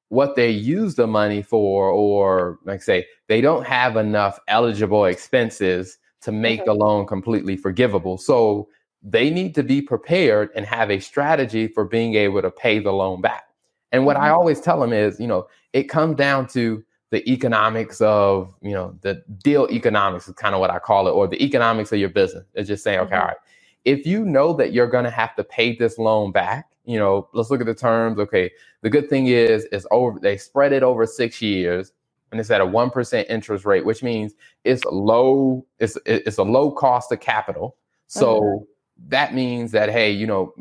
what 0.08 0.36
they 0.36 0.50
use 0.50 0.94
the 0.94 1.06
money 1.06 1.42
for, 1.42 1.90
or 1.90 2.58
like 2.64 2.82
say, 2.82 3.06
they 3.28 3.40
don't 3.40 3.66
have 3.66 3.96
enough 3.96 4.38
eligible 4.48 5.04
expenses 5.04 5.98
to 6.22 6.32
make 6.32 6.64
the 6.64 6.74
loan 6.74 7.06
completely 7.06 7.56
forgivable. 7.56 8.18
So 8.18 8.68
they 9.02 9.30
need 9.30 9.54
to 9.54 9.62
be 9.62 9.80
prepared 9.80 10.50
and 10.56 10.66
have 10.66 10.90
a 10.90 10.98
strategy 10.98 11.68
for 11.68 11.84
being 11.84 12.14
able 12.14 12.42
to 12.42 12.50
pay 12.50 12.78
the 12.78 12.92
loan 12.92 13.20
back. 13.20 13.44
And 13.92 14.04
what 14.04 14.16
mm-hmm. 14.16 14.26
I 14.26 14.30
always 14.30 14.60
tell 14.60 14.80
them 14.80 14.92
is, 14.92 15.20
you 15.20 15.26
know, 15.26 15.46
it 15.72 15.84
comes 15.84 16.16
down 16.16 16.46
to 16.48 16.82
the 17.10 17.26
economics 17.30 18.00
of, 18.00 18.54
you 18.60 18.72
know, 18.72 18.98
the 19.02 19.22
deal 19.42 19.68
economics 19.70 20.28
is 20.28 20.34
kind 20.34 20.54
of 20.54 20.60
what 20.60 20.70
I 20.70 20.78
call 20.78 21.08
it, 21.08 21.12
or 21.12 21.26
the 21.26 21.42
economics 21.42 21.92
of 21.92 21.98
your 21.98 22.08
business. 22.08 22.44
It's 22.54 22.68
just 22.68 22.82
saying, 22.82 22.98
okay, 23.00 23.14
mm-hmm. 23.14 23.20
all 23.20 23.28
right, 23.28 23.36
if 23.84 24.06
you 24.06 24.24
know 24.24 24.52
that 24.54 24.72
you're 24.72 24.88
going 24.88 25.04
to 25.04 25.10
have 25.10 25.34
to 25.36 25.44
pay 25.44 25.76
this 25.76 25.98
loan 25.98 26.32
back, 26.32 26.67
you 26.88 26.98
know, 26.98 27.28
let's 27.34 27.50
look 27.50 27.60
at 27.60 27.66
the 27.66 27.74
terms. 27.74 28.18
Okay, 28.18 28.50
the 28.80 28.88
good 28.88 29.10
thing 29.10 29.26
is, 29.26 29.68
it's 29.70 29.86
over. 29.90 30.18
They 30.18 30.38
spread 30.38 30.72
it 30.72 30.82
over 30.82 31.04
six 31.04 31.42
years, 31.42 31.92
and 32.32 32.40
it's 32.40 32.50
at 32.50 32.62
a 32.62 32.66
one 32.66 32.88
percent 32.88 33.28
interest 33.28 33.66
rate, 33.66 33.84
which 33.84 34.02
means 34.02 34.32
it's 34.64 34.82
low. 34.86 35.66
It's 35.78 35.98
it's 36.06 36.38
a 36.38 36.42
low 36.42 36.70
cost 36.70 37.12
of 37.12 37.20
capital. 37.20 37.76
So 38.06 38.40
mm-hmm. 38.40 38.64
that 39.10 39.34
means 39.34 39.70
that 39.72 39.90
hey, 39.90 40.10
you 40.10 40.26
know, 40.26 40.54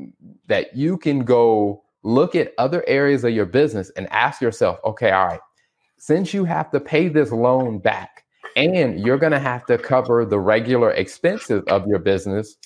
that 0.48 0.76
you 0.76 0.98
can 0.98 1.20
go 1.20 1.82
look 2.04 2.36
at 2.36 2.54
other 2.58 2.84
areas 2.88 3.24
of 3.24 3.32
your 3.32 3.46
business 3.46 3.90
and 3.92 4.12
ask 4.12 4.42
yourself, 4.42 4.80
okay, 4.84 5.12
all 5.12 5.28
right, 5.28 5.40
since 5.98 6.34
you 6.34 6.44
have 6.44 6.70
to 6.72 6.80
pay 6.82 7.08
this 7.08 7.32
loan 7.32 7.80
back 7.80 8.26
and 8.58 9.00
you're 9.00 9.18
going 9.18 9.32
to 9.32 9.40
have 9.40 9.66
to 9.68 9.78
cover 9.78 10.26
the 10.26 10.40
regular 10.40 10.92
expenses 10.92 11.64
of 11.68 11.88
your 11.88 12.00
business, 12.00 12.58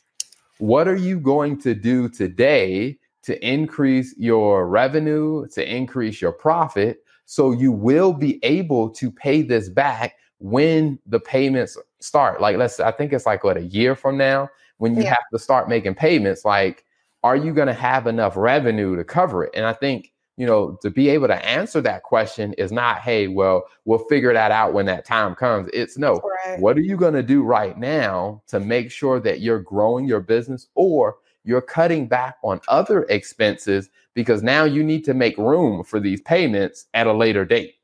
what 0.58 0.88
are 0.88 0.96
you 0.96 1.20
going 1.20 1.60
to 1.62 1.76
do 1.76 2.10
today 2.10 2.98
to 3.24 3.48
increase 3.48 4.16
your 4.18 4.68
revenue, 4.68 5.48
to 5.50 5.76
increase 5.76 6.22
your 6.22 6.32
profit. 6.32 7.04
So 7.26 7.52
you 7.52 7.72
will 7.72 8.14
be 8.14 8.44
able 8.44 8.90
to 8.92 9.12
pay 9.12 9.42
this 9.42 9.70
back 9.70 10.16
when 10.40 11.00
the 11.06 11.20
payments 11.20 11.78
start. 12.00 12.42
Like, 12.42 12.58
let's, 12.58 12.80
I 12.80 12.92
think 12.92 13.14
it's 13.14 13.26
like 13.26 13.44
what, 13.44 13.58
a 13.58 13.64
year 13.64 13.96
from 13.96 14.18
now 14.18 14.50
when 14.78 14.96
you 14.96 15.04
yeah. 15.04 15.10
have 15.10 15.30
to 15.32 15.40
start 15.40 15.70
making 15.70 15.96
payments. 15.96 16.44
Like, 16.44 16.84
are 17.24 17.36
you 17.36 17.54
going 17.54 17.68
to 17.68 17.74
have 17.74 18.08
enough 18.08 18.36
revenue 18.36 18.96
to 18.96 19.04
cover 19.04 19.44
it? 19.44 19.52
And 19.54 19.66
I 19.66 19.74
think, 19.74 20.12
you 20.38 20.48
know, 20.48 20.80
to 20.82 20.90
be 20.90 21.10
able 21.10 21.28
to 21.28 21.46
answer 21.46 21.82
that 21.82 22.02
question 22.02 22.54
is 22.54 22.72
not, 22.72 22.98
hey, 23.00 23.28
well, 23.28 23.66
we'll 23.86 24.00
figure 24.10 24.34
that 24.34 24.50
out 24.50 24.74
when 24.74 24.88
that 24.88 25.06
time 25.06 25.36
comes. 25.36 25.70
It's 25.72 26.00
no, 26.00 26.20
right. 26.48 26.60
what 26.60 26.78
are 26.78 26.82
you 26.82 26.98
going 26.98 27.14
to 27.14 27.22
do 27.22 27.44
right 27.44 27.78
now 27.78 28.42
to 28.48 28.60
make 28.60 28.90
sure 28.90 29.20
that 29.20 29.42
you're 29.42 29.60
growing 29.60 30.06
your 30.06 30.22
business 30.22 30.68
or 30.74 31.18
you're 31.44 31.62
cutting 31.62 32.08
back 32.08 32.38
on 32.44 32.62
other 32.68 33.04
expenses 33.04 33.90
because 34.14 34.44
now 34.44 34.64
you 34.64 34.84
need 34.84 35.06
to 35.06 35.14
make 35.14 35.38
room 35.38 35.84
for 35.84 36.00
these 36.00 36.22
payments 36.22 36.86
at 36.94 37.08
a 37.08 37.14
later 37.14 37.46
date. 37.46 37.76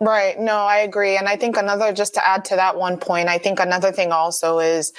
Right. 0.00 0.38
No, 0.38 0.56
I 0.56 0.78
agree. 0.78 1.16
And 1.16 1.26
I 1.26 1.36
think 1.36 1.56
another, 1.56 1.92
just 1.92 2.14
to 2.14 2.26
add 2.26 2.44
to 2.46 2.56
that 2.56 2.76
one 2.76 2.98
point, 2.98 3.28
I 3.28 3.38
think 3.38 3.60
another 3.60 3.92
thing 3.92 4.12
also 4.12 4.58
is 4.58 4.92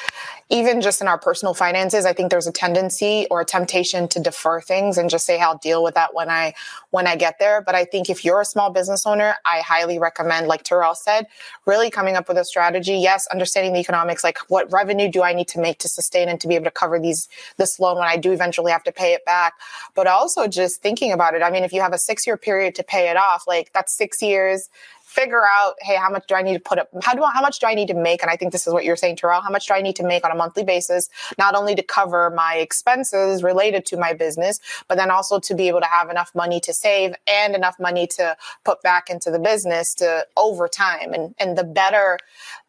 even 0.49 0.79
just 0.81 1.01
in 1.01 1.07
our 1.07 1.17
personal 1.17 1.53
finances, 1.53 2.05
I 2.05 2.13
think 2.13 2.31
there's 2.31 2.47
a 2.47 2.51
tendency 2.51 3.27
or 3.29 3.41
a 3.41 3.45
temptation 3.45 4.07
to 4.09 4.19
defer 4.19 4.61
things 4.61 4.97
and 4.97 5.09
just 5.09 5.25
say, 5.25 5.39
I'll 5.39 5.57
deal 5.57 5.83
with 5.83 5.95
that 5.95 6.13
when 6.13 6.29
I, 6.29 6.53
when 6.91 7.05
I 7.05 7.15
get 7.15 7.37
there. 7.39 7.61
But 7.61 7.75
I 7.75 7.83
think 7.83 8.09
if 8.09 8.23
you're 8.23 8.39
a 8.39 8.45
small 8.45 8.71
business 8.71 9.05
owner, 9.05 9.35
I 9.45 9.59
highly 9.59 9.99
recommend, 9.99 10.47
like 10.47 10.63
Terrell 10.63 10.95
said, 10.95 11.27
really 11.65 11.89
coming 11.89 12.15
up 12.15 12.29
with 12.29 12.37
a 12.37 12.45
strategy. 12.45 12.95
Yes, 12.95 13.27
understanding 13.27 13.73
the 13.73 13.79
economics, 13.79 14.23
like 14.23 14.37
what 14.47 14.71
revenue 14.71 15.09
do 15.09 15.21
I 15.21 15.33
need 15.33 15.49
to 15.49 15.59
make 15.59 15.79
to 15.79 15.89
sustain 15.89 16.29
and 16.29 16.39
to 16.39 16.47
be 16.47 16.55
able 16.55 16.65
to 16.65 16.71
cover 16.71 16.99
these, 16.99 17.27
this 17.57 17.79
loan 17.79 17.97
when 17.97 18.07
I 18.07 18.15
do 18.15 18.31
eventually 18.31 18.71
have 18.71 18.83
to 18.83 18.91
pay 18.91 19.13
it 19.13 19.25
back. 19.25 19.53
But 19.95 20.07
also 20.07 20.47
just 20.47 20.81
thinking 20.81 21.11
about 21.11 21.35
it. 21.35 21.43
I 21.43 21.51
mean, 21.51 21.63
if 21.63 21.73
you 21.73 21.81
have 21.81 21.93
a 21.93 21.97
six 21.97 22.25
year 22.25 22.37
period 22.37 22.75
to 22.75 22.83
pay 22.83 23.09
it 23.09 23.17
off, 23.17 23.47
like 23.47 23.71
that's 23.73 23.93
six 23.93 24.21
years 24.21 24.69
figure 25.17 25.41
out, 25.43 25.73
hey, 25.81 25.95
how 25.95 26.09
much 26.09 26.27
do 26.27 26.35
I 26.35 26.43
need 26.43 26.53
to 26.53 26.59
put 26.59 26.77
up? 26.77 26.89
How 27.01 27.15
do 27.15 27.23
I, 27.23 27.31
how 27.31 27.41
much 27.41 27.59
do 27.59 27.65
I 27.65 27.73
need 27.73 27.87
to 27.87 27.95
make? 27.95 28.21
And 28.21 28.29
I 28.29 28.35
think 28.35 28.51
this 28.51 28.67
is 28.67 28.73
what 28.73 28.85
you're 28.85 28.95
saying, 28.95 29.15
Terrell. 29.15 29.41
How 29.41 29.49
much 29.49 29.67
do 29.67 29.73
I 29.73 29.81
need 29.81 29.95
to 29.95 30.03
make 30.03 30.23
on 30.23 30.31
a 30.31 30.35
monthly 30.35 30.63
basis, 30.63 31.09
not 31.37 31.55
only 31.55 31.73
to 31.75 31.81
cover 31.81 32.29
my 32.29 32.55
expenses 32.55 33.41
related 33.41 33.85
to 33.87 33.97
my 33.97 34.13
business, 34.13 34.59
but 34.87 34.95
then 34.97 35.09
also 35.09 35.39
to 35.39 35.55
be 35.55 35.67
able 35.67 35.81
to 35.81 35.87
have 35.87 36.09
enough 36.09 36.31
money 36.35 36.59
to 36.59 36.73
save 36.73 37.15
and 37.27 37.55
enough 37.55 37.79
money 37.79 38.05
to 38.07 38.37
put 38.63 38.81
back 38.83 39.09
into 39.09 39.31
the 39.31 39.39
business 39.39 39.95
to 39.95 40.25
over 40.37 40.67
time. 40.67 41.13
And 41.13 41.33
and 41.39 41.57
the 41.57 41.63
better, 41.63 42.19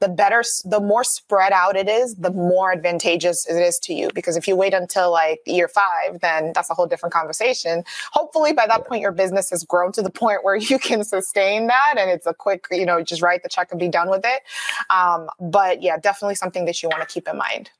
the 0.01 0.09
better, 0.09 0.43
the 0.65 0.81
more 0.81 1.05
spread 1.05 1.53
out 1.53 1.77
it 1.77 1.89
is, 1.89 2.15
the 2.15 2.31
more 2.33 2.73
advantageous 2.73 3.47
it 3.47 3.57
is 3.57 3.79
to 3.81 3.93
you. 3.93 4.09
Because 4.15 4.37
if 4.37 4.49
you 4.49 4.57
wait 4.57 4.73
until 4.73 5.11
like 5.11 5.41
year 5.47 5.69
five, 5.69 6.21
then 6.21 6.53
that's 6.55 6.71
a 6.71 6.75
whole 6.75 6.87
different 6.87 7.13
conversation. 7.13 7.85
Hopefully, 8.13 8.53
by 8.55 8.67
that 8.67 8.87
point, 8.87 9.03
your 9.03 9.13
business 9.13 9.51
has 9.51 9.65
grown 9.65 9.93
to 9.93 10.03
the 10.03 10.11
point 10.11 10.45
where 10.45 10.57
you 10.57 10.79
can 10.79 11.05
sustain 11.17 11.67
that, 11.67 11.95
and 11.99 12.11
it's 12.11 12.27
a 12.27 12.35
quick, 12.39 12.67
you 12.71 12.87
know, 12.87 13.03
just 13.03 13.23
write 13.23 13.43
the 13.43 13.49
check 13.49 13.69
and 13.71 13.81
be 13.81 13.89
done 13.89 14.09
with 14.09 14.25
it. 14.25 14.43
Um, 14.91 15.29
but 15.41 15.83
yeah, 15.83 15.99
definitely 15.99 16.37
something 16.37 16.65
that 16.65 16.83
you 16.83 16.89
want 16.89 17.07
to 17.07 17.13
keep 17.13 17.29
in 17.29 17.37
mind. 17.37 17.71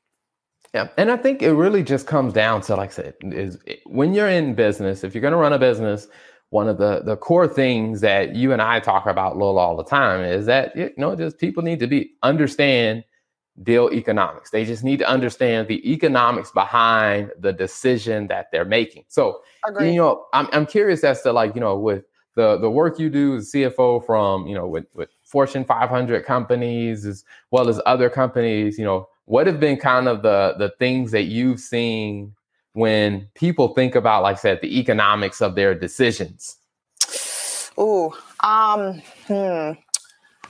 Yeah, 0.73 0.89
and 0.97 1.09
I 1.09 1.17
think 1.17 1.41
it 1.41 1.53
really 1.53 1.81
just 1.81 2.05
comes 2.05 2.31
down 2.31 2.61
to, 2.61 2.75
like 2.75 2.89
I 2.89 2.93
said, 2.93 3.15
is 3.23 3.57
when 3.85 4.13
you're 4.13 4.27
in 4.27 4.53
business, 4.53 5.03
if 5.03 5.15
you're 5.15 5.21
going 5.21 5.31
to 5.31 5.37
run 5.37 5.53
a 5.53 5.57
business, 5.57 6.07
one 6.51 6.67
of 6.67 6.77
the 6.77 7.01
the 7.03 7.15
core 7.15 7.47
things 7.47 8.01
that 8.01 8.35
you 8.35 8.53
and 8.53 8.61
I 8.61 8.79
talk 8.79 9.05
about, 9.05 9.37
Lil, 9.37 9.57
all 9.57 9.75
the 9.75 9.83
time 9.83 10.21
is 10.21 10.45
that 10.47 10.75
you 10.75 10.91
know 10.97 11.15
just 11.15 11.37
people 11.37 11.63
need 11.63 11.79
to 11.79 11.87
be 11.87 12.11
understand 12.23 13.03
deal 13.63 13.89
economics. 13.91 14.49
They 14.49 14.65
just 14.65 14.83
need 14.83 14.99
to 14.99 15.07
understand 15.07 15.67
the 15.67 15.91
economics 15.91 16.51
behind 16.51 17.31
the 17.39 17.51
decision 17.53 18.27
that 18.27 18.51
they're 18.51 18.65
making. 18.65 19.05
So, 19.09 19.41
Agreed. 19.67 19.93
you 19.93 19.97
know, 19.97 20.25
I'm 20.33 20.47
I'm 20.51 20.65
curious 20.65 21.03
as 21.03 21.21
to 21.23 21.33
like 21.33 21.55
you 21.55 21.61
know 21.61 21.77
with 21.77 22.03
the 22.35 22.57
the 22.57 22.69
work 22.69 22.99
you 22.99 23.09
do 23.09 23.37
as 23.37 23.51
CFO 23.51 24.05
from 24.05 24.47
you 24.47 24.55
know 24.55 24.67
with 24.67 24.85
with 24.93 25.09
Fortune 25.23 25.63
500 25.63 26.25
companies 26.25 27.05
as 27.05 27.23
well 27.51 27.69
as 27.69 27.79
other 27.85 28.09
companies, 28.09 28.79
you 28.79 28.85
know, 28.85 29.07
what 29.25 29.45
have 29.45 29.59
been 29.59 29.77
kind 29.77 30.07
of 30.07 30.21
the 30.23 30.55
the 30.57 30.69
things 30.79 31.11
that 31.11 31.23
you've 31.23 31.59
seen 31.59 32.33
when 32.73 33.27
people 33.35 33.69
think 33.69 33.95
about, 33.95 34.23
like 34.23 34.37
I 34.37 34.39
said, 34.39 34.59
the 34.61 34.79
economics 34.79 35.41
of 35.41 35.55
their 35.55 35.75
decisions? 35.75 36.57
Ooh, 37.79 38.11
um, 38.41 39.01
hmm. 39.27 39.71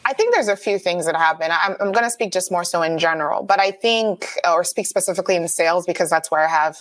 I 0.06 0.14
think 0.14 0.34
there's 0.34 0.48
a 0.48 0.56
few 0.56 0.80
things 0.80 1.06
that 1.06 1.16
happen. 1.16 1.52
I'm, 1.52 1.76
I'm 1.80 1.92
going 1.92 2.06
to 2.06 2.10
speak 2.10 2.32
just 2.32 2.52
more 2.52 2.64
so 2.64 2.82
in 2.82 2.98
general, 2.98 3.44
but 3.44 3.60
I 3.60 3.72
think, 3.72 4.28
or 4.50 4.64
speak 4.64 4.88
specifically 4.88 5.36
in 5.36 5.48
sales 5.48 5.86
because 5.86 6.10
that's 6.10 6.32
where 6.32 6.42
I 6.42 6.48
have 6.48 6.78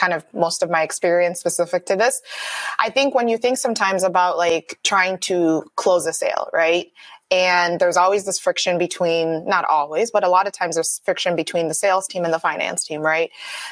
kind 0.00 0.14
of 0.14 0.24
most 0.34 0.64
of 0.64 0.70
my 0.70 0.82
experience 0.84 1.40
specific 1.40 1.86
to 1.88 1.96
this. 1.96 2.22
I 2.80 2.90
think 2.90 3.14
when 3.14 3.28
you 3.28 3.38
think 3.38 3.58
sometimes 3.58 4.04
about 4.04 4.38
like 4.38 4.80
trying 4.84 5.18
to 5.20 5.64
close 5.76 6.06
a 6.06 6.14
sale, 6.14 6.50
right? 6.54 6.88
And 7.30 7.80
there's 7.80 7.98
always 7.98 8.26
this 8.26 8.40
friction 8.40 8.78
between, 8.78 9.46
not 9.46 9.66
always, 9.66 10.12
but 10.12 10.24
a 10.24 10.30
lot 10.30 10.48
of 10.48 10.54
times 10.54 10.76
there's 10.76 11.02
friction 11.04 11.36
between 11.36 11.68
the 11.68 11.74
sales 11.74 12.08
team 12.08 12.24
and 12.24 12.34
the 12.34 12.40
finance 12.40 12.84
team, 12.86 13.02
right? 13.02 13.30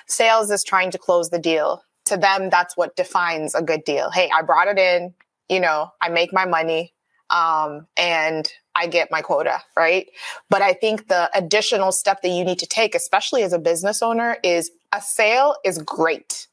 Sales 0.09 0.51
is 0.53 0.65
trying 0.65 0.93
to 0.93 0.99
close 0.99 1.31
the 1.31 1.41
deal. 1.41 1.85
To 2.07 2.19
them, 2.19 2.51
that's 2.51 2.77
what 2.77 2.97
defines 2.97 3.57
a 3.57 3.63
good 3.63 3.85
deal. 3.85 4.11
Hey, 4.11 4.31
I 4.35 4.43
brought 4.43 4.69
it 4.69 4.79
in, 4.79 5.15
you 5.49 5.61
know, 5.61 5.93
I 6.03 6.11
make 6.11 6.35
my 6.35 6.47
money, 6.47 6.95
um, 7.31 7.89
and 7.99 8.53
I 8.77 8.89
get 8.89 9.11
my 9.11 9.23
quota, 9.23 9.61
right? 9.77 10.09
But 10.51 10.63
I 10.63 10.75
think 10.75 11.09
the 11.09 11.31
additional 11.35 11.93
step 11.93 12.23
that 12.23 12.31
you 12.31 12.45
need 12.45 12.61
to 12.61 12.67
take, 12.67 12.95
especially 12.95 13.43
as 13.45 13.55
a 13.55 13.61
business 13.61 14.03
owner, 14.03 14.39
is 14.45 14.71
a 14.93 15.01
sale 15.03 15.55
is 15.65 15.79
great. 15.79 16.49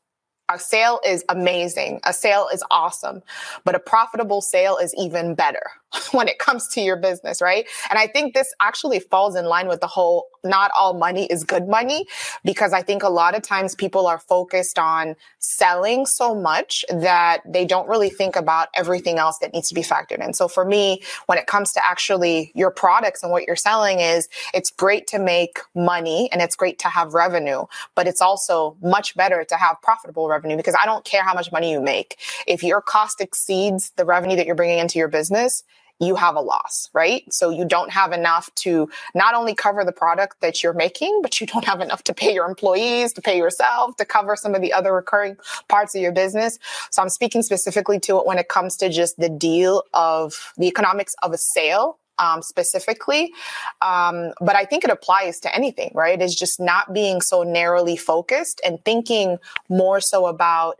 A 0.51 0.59
sale 0.59 0.99
is 1.05 1.23
amazing. 1.29 1.99
A 2.03 2.13
sale 2.13 2.47
is 2.53 2.63
awesome, 2.69 3.23
but 3.63 3.73
a 3.73 3.79
profitable 3.79 4.41
sale 4.41 4.77
is 4.77 4.93
even 4.95 5.33
better 5.33 5.63
when 6.11 6.27
it 6.27 6.39
comes 6.39 6.67
to 6.69 6.81
your 6.81 6.95
business, 6.95 7.41
right? 7.41 7.67
And 7.89 7.99
I 7.99 8.07
think 8.07 8.33
this 8.33 8.53
actually 8.61 8.99
falls 8.99 9.35
in 9.35 9.45
line 9.45 9.67
with 9.67 9.81
the 9.81 9.87
whole 9.87 10.27
not 10.43 10.71
all 10.77 10.93
money 10.93 11.25
is 11.25 11.43
good 11.43 11.67
money 11.67 12.05
because 12.43 12.71
I 12.71 12.83
think 12.83 13.01
a 13.01 13.09
lot 13.09 13.35
of 13.35 13.41
times 13.41 13.73
people 13.73 14.05
are 14.05 14.19
focused 14.19 14.77
on 14.77 15.15
selling 15.39 16.05
so 16.05 16.35
much 16.35 16.85
that 16.89 17.41
they 17.47 17.65
don't 17.65 17.87
really 17.89 18.09
think 18.09 18.35
about 18.35 18.67
everything 18.75 19.17
else 19.17 19.39
that 19.39 19.53
needs 19.53 19.69
to 19.69 19.75
be 19.75 19.81
factored 19.81 20.23
in. 20.23 20.33
So 20.33 20.47
for 20.47 20.63
me, 20.63 21.01
when 21.25 21.39
it 21.39 21.47
comes 21.47 21.73
to 21.73 21.85
actually 21.85 22.51
your 22.53 22.69
products 22.69 23.23
and 23.23 23.31
what 23.31 23.45
you're 23.47 23.55
selling 23.55 23.99
is 23.99 24.29
it's 24.53 24.69
great 24.69 25.07
to 25.07 25.19
make 25.19 25.59
money 25.73 26.29
and 26.31 26.41
it's 26.41 26.55
great 26.55 26.77
to 26.79 26.89
have 26.89 27.15
revenue, 27.15 27.65
but 27.95 28.07
it's 28.07 28.21
also 28.21 28.77
much 28.83 29.15
better 29.15 29.43
to 29.45 29.55
have 29.55 29.81
profitable 29.81 30.27
revenue 30.27 30.57
because 30.57 30.75
I 30.79 30.85
don't 30.85 31.03
care 31.05 31.23
how 31.23 31.33
much 31.33 31.51
money 31.51 31.71
you 31.71 31.81
make. 31.81 32.19
If 32.47 32.63
your 32.63 32.81
cost 32.81 33.19
exceeds 33.19 33.91
the 33.95 34.05
revenue 34.05 34.35
that 34.35 34.45
you're 34.45 34.55
bringing 34.55 34.77
into 34.77 34.99
your 34.99 35.07
business, 35.07 35.63
you 35.99 36.15
have 36.15 36.35
a 36.35 36.41
loss, 36.41 36.89
right? 36.93 37.23
So 37.31 37.49
you 37.49 37.65
don't 37.65 37.91
have 37.91 38.11
enough 38.11 38.53
to 38.55 38.89
not 39.13 39.33
only 39.33 39.55
cover 39.55 39.85
the 39.85 39.91
product 39.91 40.41
that 40.41 40.61
you're 40.61 40.73
making, 40.73 41.21
but 41.21 41.39
you 41.39 41.47
don't 41.47 41.65
have 41.65 41.81
enough 41.81 42.03
to 42.03 42.13
pay 42.13 42.33
your 42.33 42.47
employees, 42.47 43.13
to 43.13 43.21
pay 43.21 43.37
yourself, 43.37 43.95
to 43.97 44.05
cover 44.05 44.35
some 44.35 44.55
of 44.55 44.61
the 44.61 44.73
other 44.73 44.93
recurring 44.93 45.37
parts 45.69 45.95
of 45.95 46.01
your 46.01 46.11
business. 46.11 46.59
So 46.91 47.01
I'm 47.01 47.09
speaking 47.09 47.41
specifically 47.41 47.99
to 48.01 48.17
it 48.19 48.25
when 48.25 48.37
it 48.37 48.49
comes 48.49 48.75
to 48.77 48.89
just 48.89 49.17
the 49.17 49.29
deal 49.29 49.83
of 49.93 50.53
the 50.57 50.67
economics 50.67 51.15
of 51.23 51.31
a 51.31 51.37
sale 51.37 51.97
um, 52.19 52.41
specifically. 52.41 53.33
Um, 53.81 54.31
but 54.39 54.55
I 54.55 54.65
think 54.65 54.83
it 54.83 54.89
applies 54.89 55.39
to 55.41 55.55
anything, 55.55 55.91
right? 55.93 56.21
It's 56.21 56.35
just 56.35 56.59
not 56.59 56.93
being 56.93 57.21
so 57.21 57.43
narrowly 57.43 57.97
focused 57.97 58.61
and 58.65 58.83
thinking 58.85 59.37
more 59.69 59.99
so 59.99 60.27
about 60.27 60.79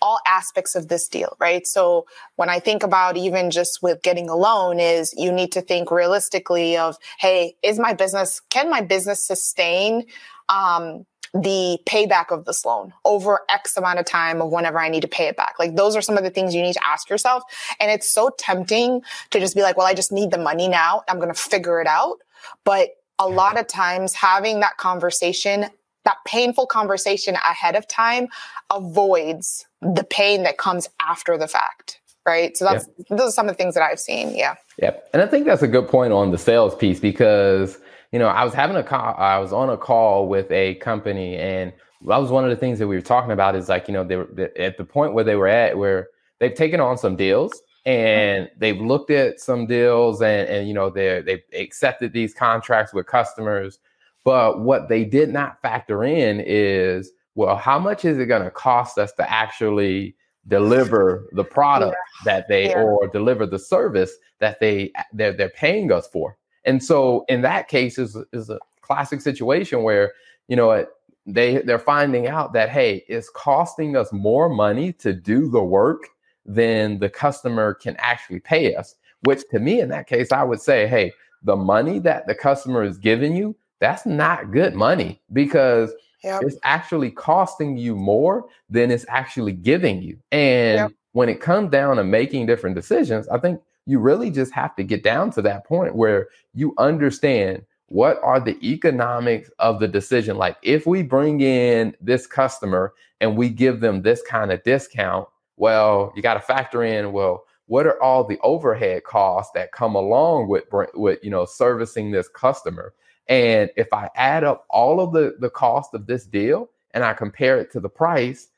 all 0.00 0.20
aspects 0.26 0.74
of 0.74 0.88
this 0.88 1.08
deal, 1.08 1.36
right? 1.40 1.66
So 1.66 2.06
when 2.36 2.50
I 2.50 2.60
think 2.60 2.82
about 2.82 3.16
even 3.16 3.50
just 3.50 3.82
with 3.82 4.02
getting 4.02 4.28
a 4.28 4.36
loan 4.36 4.78
is 4.78 5.14
you 5.16 5.32
need 5.32 5.52
to 5.52 5.62
think 5.62 5.90
realistically 5.90 6.76
of, 6.76 6.96
hey, 7.18 7.56
is 7.62 7.78
my 7.78 7.94
business, 7.94 8.40
can 8.50 8.68
my 8.68 8.82
business 8.82 9.26
sustain, 9.26 10.04
um, 10.48 11.06
the 11.34 11.78
payback 11.86 12.26
of 12.30 12.44
this 12.44 12.64
loan 12.64 12.92
over 13.06 13.40
X 13.48 13.76
amount 13.78 13.98
of 13.98 14.04
time 14.04 14.42
of 14.42 14.50
whenever 14.50 14.78
I 14.78 14.90
need 14.90 15.00
to 15.00 15.08
pay 15.08 15.28
it 15.28 15.36
back. 15.36 15.54
Like 15.58 15.76
those 15.76 15.96
are 15.96 16.02
some 16.02 16.18
of 16.18 16.24
the 16.24 16.30
things 16.30 16.54
you 16.54 16.60
need 16.60 16.74
to 16.74 16.86
ask 16.86 17.08
yourself. 17.08 17.42
And 17.80 17.90
it's 17.90 18.10
so 18.10 18.30
tempting 18.36 19.00
to 19.30 19.40
just 19.40 19.54
be 19.54 19.62
like, 19.62 19.78
well, 19.78 19.86
I 19.86 19.94
just 19.94 20.12
need 20.12 20.30
the 20.30 20.38
money 20.38 20.68
now. 20.68 21.02
I'm 21.08 21.16
going 21.16 21.32
to 21.32 21.40
figure 21.40 21.80
it 21.80 21.86
out. 21.86 22.18
But 22.64 22.90
a 23.18 23.28
lot 23.28 23.58
of 23.58 23.66
times 23.66 24.12
having 24.12 24.60
that 24.60 24.76
conversation 24.76 25.70
that 26.04 26.16
painful 26.26 26.66
conversation 26.66 27.36
ahead 27.36 27.76
of 27.76 27.86
time 27.88 28.28
avoids 28.70 29.66
the 29.80 30.04
pain 30.04 30.42
that 30.42 30.58
comes 30.58 30.88
after 31.00 31.36
the 31.36 31.48
fact 31.48 32.00
right? 32.26 32.56
So 32.56 32.64
that's 32.64 32.88
yeah. 32.98 33.16
those 33.16 33.30
are 33.30 33.32
some 33.32 33.48
of 33.48 33.56
the 33.56 33.62
things 33.62 33.74
that 33.74 33.82
i've 33.82 33.98
seen 33.98 34.34
yeah. 34.34 34.54
Yeah 34.78 34.94
and 35.12 35.22
i 35.22 35.26
think 35.26 35.46
that's 35.46 35.62
a 35.62 35.68
good 35.68 35.88
point 35.88 36.12
on 36.12 36.30
the 36.30 36.38
sales 36.38 36.74
piece 36.74 37.00
because 37.00 37.78
you 38.12 38.18
know 38.18 38.28
i 38.28 38.44
was 38.44 38.54
having 38.54 38.76
a 38.76 38.82
call 38.82 39.14
i 39.18 39.38
was 39.38 39.52
on 39.52 39.68
a 39.70 39.76
call 39.76 40.28
with 40.28 40.50
a 40.50 40.76
company 40.76 41.36
and 41.36 41.72
that 42.06 42.16
was 42.16 42.30
one 42.30 42.44
of 42.44 42.50
the 42.50 42.56
things 42.56 42.78
that 42.78 42.88
we 42.88 42.96
were 42.96 43.02
talking 43.02 43.30
about 43.30 43.54
is 43.54 43.68
like 43.68 43.88
you 43.88 43.94
know 43.94 44.04
they 44.04 44.16
were 44.16 44.28
at 44.56 44.76
the 44.76 44.84
point 44.84 45.14
where 45.14 45.24
they 45.24 45.36
were 45.36 45.48
at 45.48 45.76
where 45.76 46.08
they've 46.38 46.54
taken 46.54 46.80
on 46.80 46.96
some 46.98 47.16
deals 47.16 47.62
and 47.84 48.48
they've 48.58 48.80
looked 48.80 49.10
at 49.10 49.40
some 49.40 49.66
deals 49.66 50.22
and 50.22 50.48
and 50.48 50.68
you 50.68 50.74
know 50.74 50.90
they 50.90 51.20
they've 51.22 51.42
accepted 51.54 52.12
these 52.12 52.34
contracts 52.34 52.92
with 52.92 53.06
customers 53.06 53.78
but 54.24 54.60
what 54.60 54.88
they 54.88 55.04
did 55.04 55.30
not 55.30 55.60
factor 55.62 56.04
in 56.04 56.42
is, 56.44 57.10
well, 57.34 57.56
how 57.56 57.78
much 57.78 58.04
is 58.04 58.18
it 58.18 58.26
going 58.26 58.44
to 58.44 58.50
cost 58.50 58.98
us 58.98 59.12
to 59.14 59.30
actually 59.30 60.14
deliver 60.48 61.28
the 61.32 61.44
product 61.44 61.96
yeah. 62.26 62.32
that 62.32 62.48
they 62.48 62.70
yeah. 62.70 62.82
or 62.82 63.08
deliver 63.08 63.46
the 63.46 63.58
service 63.58 64.12
that 64.40 64.58
they 64.60 64.92
they're, 65.12 65.32
they're 65.32 65.48
paying 65.50 65.90
us 65.90 66.06
for? 66.06 66.36
And 66.64 66.82
so 66.82 67.24
in 67.28 67.42
that 67.42 67.68
case 67.68 67.98
is 67.98 68.16
is 68.32 68.50
a 68.50 68.58
classic 68.82 69.20
situation 69.20 69.82
where, 69.82 70.12
you 70.48 70.56
know, 70.56 70.86
they 71.26 71.58
they're 71.58 71.78
finding 71.78 72.26
out 72.26 72.52
that 72.52 72.68
hey, 72.68 73.04
it's 73.08 73.30
costing 73.30 73.96
us 73.96 74.12
more 74.12 74.48
money 74.48 74.92
to 74.94 75.12
do 75.12 75.48
the 75.50 75.62
work 75.62 76.08
than 76.44 76.98
the 76.98 77.08
customer 77.08 77.74
can 77.74 77.96
actually 77.98 78.40
pay 78.40 78.74
us. 78.74 78.94
Which 79.24 79.42
to 79.50 79.60
me, 79.60 79.80
in 79.80 79.88
that 79.90 80.08
case, 80.08 80.32
I 80.32 80.42
would 80.42 80.60
say, 80.60 80.86
hey, 80.86 81.12
the 81.42 81.56
money 81.56 81.98
that 82.00 82.26
the 82.26 82.34
customer 82.34 82.82
is 82.82 82.98
giving 82.98 83.36
you 83.36 83.56
that's 83.82 84.06
not 84.06 84.52
good 84.52 84.76
money 84.76 85.20
because 85.32 85.92
yep. 86.22 86.40
it's 86.44 86.56
actually 86.62 87.10
costing 87.10 87.76
you 87.76 87.96
more 87.96 88.46
than 88.70 88.92
it's 88.92 89.04
actually 89.08 89.50
giving 89.50 90.00
you. 90.00 90.16
And 90.30 90.76
yep. 90.76 90.92
when 91.14 91.28
it 91.28 91.40
comes 91.40 91.72
down 91.72 91.96
to 91.96 92.04
making 92.04 92.46
different 92.46 92.76
decisions, 92.76 93.26
I 93.26 93.38
think 93.38 93.60
you 93.84 93.98
really 93.98 94.30
just 94.30 94.52
have 94.52 94.76
to 94.76 94.84
get 94.84 95.02
down 95.02 95.32
to 95.32 95.42
that 95.42 95.66
point 95.66 95.96
where 95.96 96.28
you 96.54 96.74
understand 96.78 97.64
what 97.88 98.20
are 98.22 98.38
the 98.38 98.56
economics 98.64 99.50
of 99.58 99.80
the 99.80 99.88
decision. 99.88 100.38
Like 100.38 100.58
if 100.62 100.86
we 100.86 101.02
bring 101.02 101.40
in 101.40 101.96
this 102.00 102.24
customer 102.24 102.94
and 103.20 103.36
we 103.36 103.48
give 103.48 103.80
them 103.80 104.02
this 104.02 104.22
kind 104.22 104.52
of 104.52 104.62
discount, 104.62 105.26
well, 105.56 106.12
you 106.14 106.22
got 106.22 106.34
to 106.34 106.40
factor 106.40 106.84
in, 106.84 107.10
well, 107.10 107.42
what 107.66 107.84
are 107.86 108.00
all 108.00 108.22
the 108.22 108.38
overhead 108.42 109.02
costs 109.02 109.50
that 109.56 109.72
come 109.72 109.96
along 109.96 110.46
with 110.46 110.64
with 110.94 111.18
you 111.22 111.30
know 111.30 111.44
servicing 111.44 112.10
this 112.10 112.28
customer 112.28 112.92
and 113.32 113.70
if 113.76 113.90
I 113.94 114.10
add 114.14 114.44
up 114.44 114.66
all 114.68 115.00
of 115.00 115.14
the, 115.14 115.36
the 115.38 115.48
cost 115.48 115.94
of 115.94 116.06
this 116.06 116.26
deal 116.26 116.68
and 116.92 117.02
I 117.02 117.14
compare 117.14 117.58
it 117.58 117.72
to 117.72 117.80
the 117.80 117.88
price, 117.88 118.48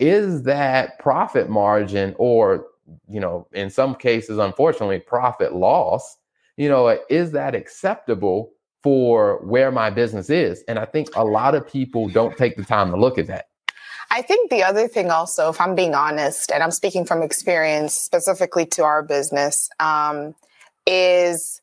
is 0.00 0.42
that 0.42 0.98
profit 0.98 1.48
margin 1.48 2.16
or, 2.18 2.66
you 3.08 3.20
know, 3.20 3.46
in 3.52 3.70
some 3.70 3.94
cases, 3.94 4.38
unfortunately, 4.38 4.98
profit 4.98 5.54
loss, 5.54 6.16
you 6.56 6.68
know, 6.68 6.98
is 7.08 7.30
that 7.30 7.54
acceptable 7.54 8.50
for 8.82 9.38
where 9.44 9.70
my 9.70 9.88
business 9.88 10.28
is? 10.30 10.64
And 10.66 10.80
I 10.80 10.84
think 10.84 11.14
a 11.14 11.24
lot 11.24 11.54
of 11.54 11.64
people 11.64 12.08
don't 12.08 12.36
take 12.36 12.56
the 12.56 12.64
time 12.64 12.90
to 12.90 12.96
look 12.96 13.18
at 13.18 13.28
that. 13.28 13.46
I 14.10 14.20
think 14.20 14.50
the 14.50 14.64
other 14.64 14.88
thing 14.88 15.12
also, 15.12 15.48
if 15.48 15.60
I'm 15.60 15.76
being 15.76 15.94
honest, 15.94 16.50
and 16.50 16.60
I'm 16.60 16.72
speaking 16.72 17.04
from 17.04 17.22
experience 17.22 17.96
specifically 17.96 18.66
to 18.66 18.82
our 18.82 19.04
business, 19.04 19.70
um, 19.78 20.34
is 20.88 21.60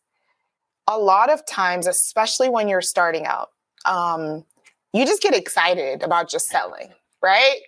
a 0.88 0.98
lot 0.98 1.32
of 1.32 1.46
times, 1.46 1.88
especially 1.88 2.50
when 2.50 2.68
you're 2.68 2.82
starting 2.82 3.26
out, 3.26 3.50
um, 3.86 4.44
you 4.94 5.06
just 5.06 5.22
get 5.22 5.34
excited 5.34 6.04
about 6.04 6.30
just 6.30 6.48
selling, 6.48 6.94
right? 7.22 7.60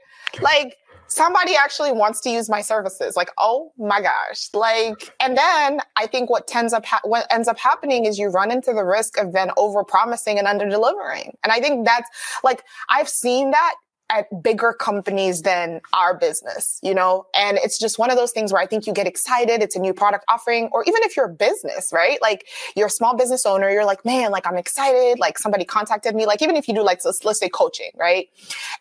Like 0.42 0.76
somebody 1.08 1.56
actually 1.56 1.92
wants 1.92 2.20
to 2.22 2.30
use 2.30 2.50
my 2.50 2.62
services. 2.62 3.16
Like, 3.16 3.30
oh 3.38 3.72
my 3.78 4.02
gosh! 4.02 4.50
Like, 4.54 5.14
and 5.20 5.38
then 5.38 5.80
I 5.96 6.08
think 6.08 6.30
what 6.30 6.48
tends 6.48 6.74
up 6.74 6.86
ha- 6.86 7.02
what 7.04 7.26
ends 7.32 7.48
up 7.48 7.58
happening 7.58 8.06
is 8.06 8.18
you 8.18 8.30
run 8.30 8.52
into 8.52 8.74
the 8.74 8.84
risk 8.84 9.18
of 9.18 9.34
then 9.34 9.52
over 9.58 9.84
promising 9.84 10.38
and 10.38 10.48
under 10.48 10.68
delivering. 10.68 11.38
And 11.44 11.52
I 11.52 11.60
think 11.60 11.86
that's 11.86 12.10
like 12.44 12.64
I've 12.90 13.10
seen 13.10 13.52
that 13.52 13.76
at 14.10 14.44
bigger 14.44 14.74
companies 14.74 15.42
than 15.42 15.82
our 15.94 16.18
business, 16.18 16.80
you 16.84 16.94
know? 16.94 17.26
And 17.36 17.58
it's 17.64 17.80
just 17.80 17.98
one 17.98 18.12
of 18.12 18.18
those 18.18 18.32
things 18.32 18.54
where 18.54 18.62
I 18.62 18.68
think 18.68 18.86
you 18.86 18.94
get 18.94 19.08
excited. 19.08 19.62
It's 19.62 19.76
a 19.76 19.80
new 19.80 19.94
product 19.94 20.26
offering, 20.28 20.70
or 20.72 20.84
even 20.84 21.02
if 21.04 21.18
you're 21.18 21.26
a 21.26 21.34
business, 21.34 21.92
right? 21.92 22.22
Like 22.22 22.48
you're 22.76 22.88
a 22.88 22.92
small 22.92 23.16
business 23.16 23.46
owner, 23.46 23.70
you're 23.70 23.86
like, 23.86 24.06
man, 24.06 24.32
like 24.32 24.46
I'm 24.46 24.58
excited. 24.58 25.20
Like 25.20 25.40
somebody 25.40 25.66
contacted 25.66 26.16
me. 26.16 26.26
Like 26.26 26.42
even 26.42 26.56
if 26.56 26.68
you 26.68 26.76
do 26.76 26.84
like, 26.84 27.04
let's, 27.04 27.24
let's 27.24 27.40
say 27.40 27.50
coaching, 27.50 27.92
right? 27.96 28.30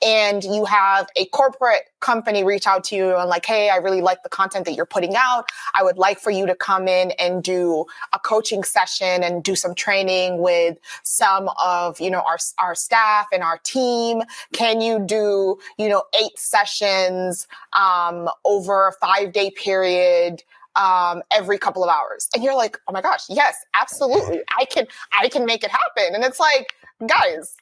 And 0.04 0.44
you 0.44 0.64
have 0.64 1.08
a 1.16 1.26
corporate 1.26 1.82
company 2.00 2.44
reach 2.44 2.66
out 2.66 2.84
to 2.84 2.96
you 2.96 3.16
and 3.16 3.28
like, 3.28 3.46
hey, 3.46 3.70
I 3.70 3.76
really 3.76 4.00
like 4.00 4.22
the 4.22 4.28
content 4.28 4.64
that 4.66 4.74
you're 4.74 4.84
putting 4.84 5.14
out. 5.16 5.48
I 5.74 5.82
would 5.82 5.98
like 5.98 6.18
for 6.18 6.30
you 6.30 6.46
to 6.46 6.54
come 6.54 6.88
in 6.88 7.12
and 7.12 7.42
do 7.42 7.86
a 8.12 8.18
coaching 8.18 8.64
session 8.64 9.22
and 9.22 9.42
do 9.42 9.54
some 9.54 9.74
training 9.74 10.38
with 10.38 10.78
some 11.04 11.48
of, 11.62 12.00
you 12.00 12.10
know, 12.10 12.20
our, 12.20 12.38
our 12.58 12.74
staff 12.74 13.28
and 13.32 13.42
our 13.42 13.58
team. 13.58 14.22
Can 14.52 14.80
you 14.80 14.98
do, 15.12 15.58
you 15.78 15.88
know, 15.88 16.02
eight 16.20 16.38
sessions 16.38 17.46
um, 17.72 18.28
over 18.44 18.88
a 18.88 18.92
five 18.92 19.32
day 19.32 19.50
period? 19.50 20.42
um, 20.74 21.22
every 21.30 21.58
couple 21.58 21.84
of 21.84 21.90
hours. 21.90 22.28
And 22.34 22.42
you're 22.42 22.56
like, 22.56 22.78
oh 22.88 22.92
my 22.92 23.02
gosh, 23.02 23.24
yes, 23.28 23.56
absolutely. 23.78 24.40
I 24.58 24.64
can, 24.64 24.86
I 25.18 25.28
can 25.28 25.44
make 25.44 25.62
it 25.64 25.70
happen. 25.70 26.14
And 26.14 26.24
it's 26.24 26.40
like, 26.40 26.74
guys, 27.06 27.56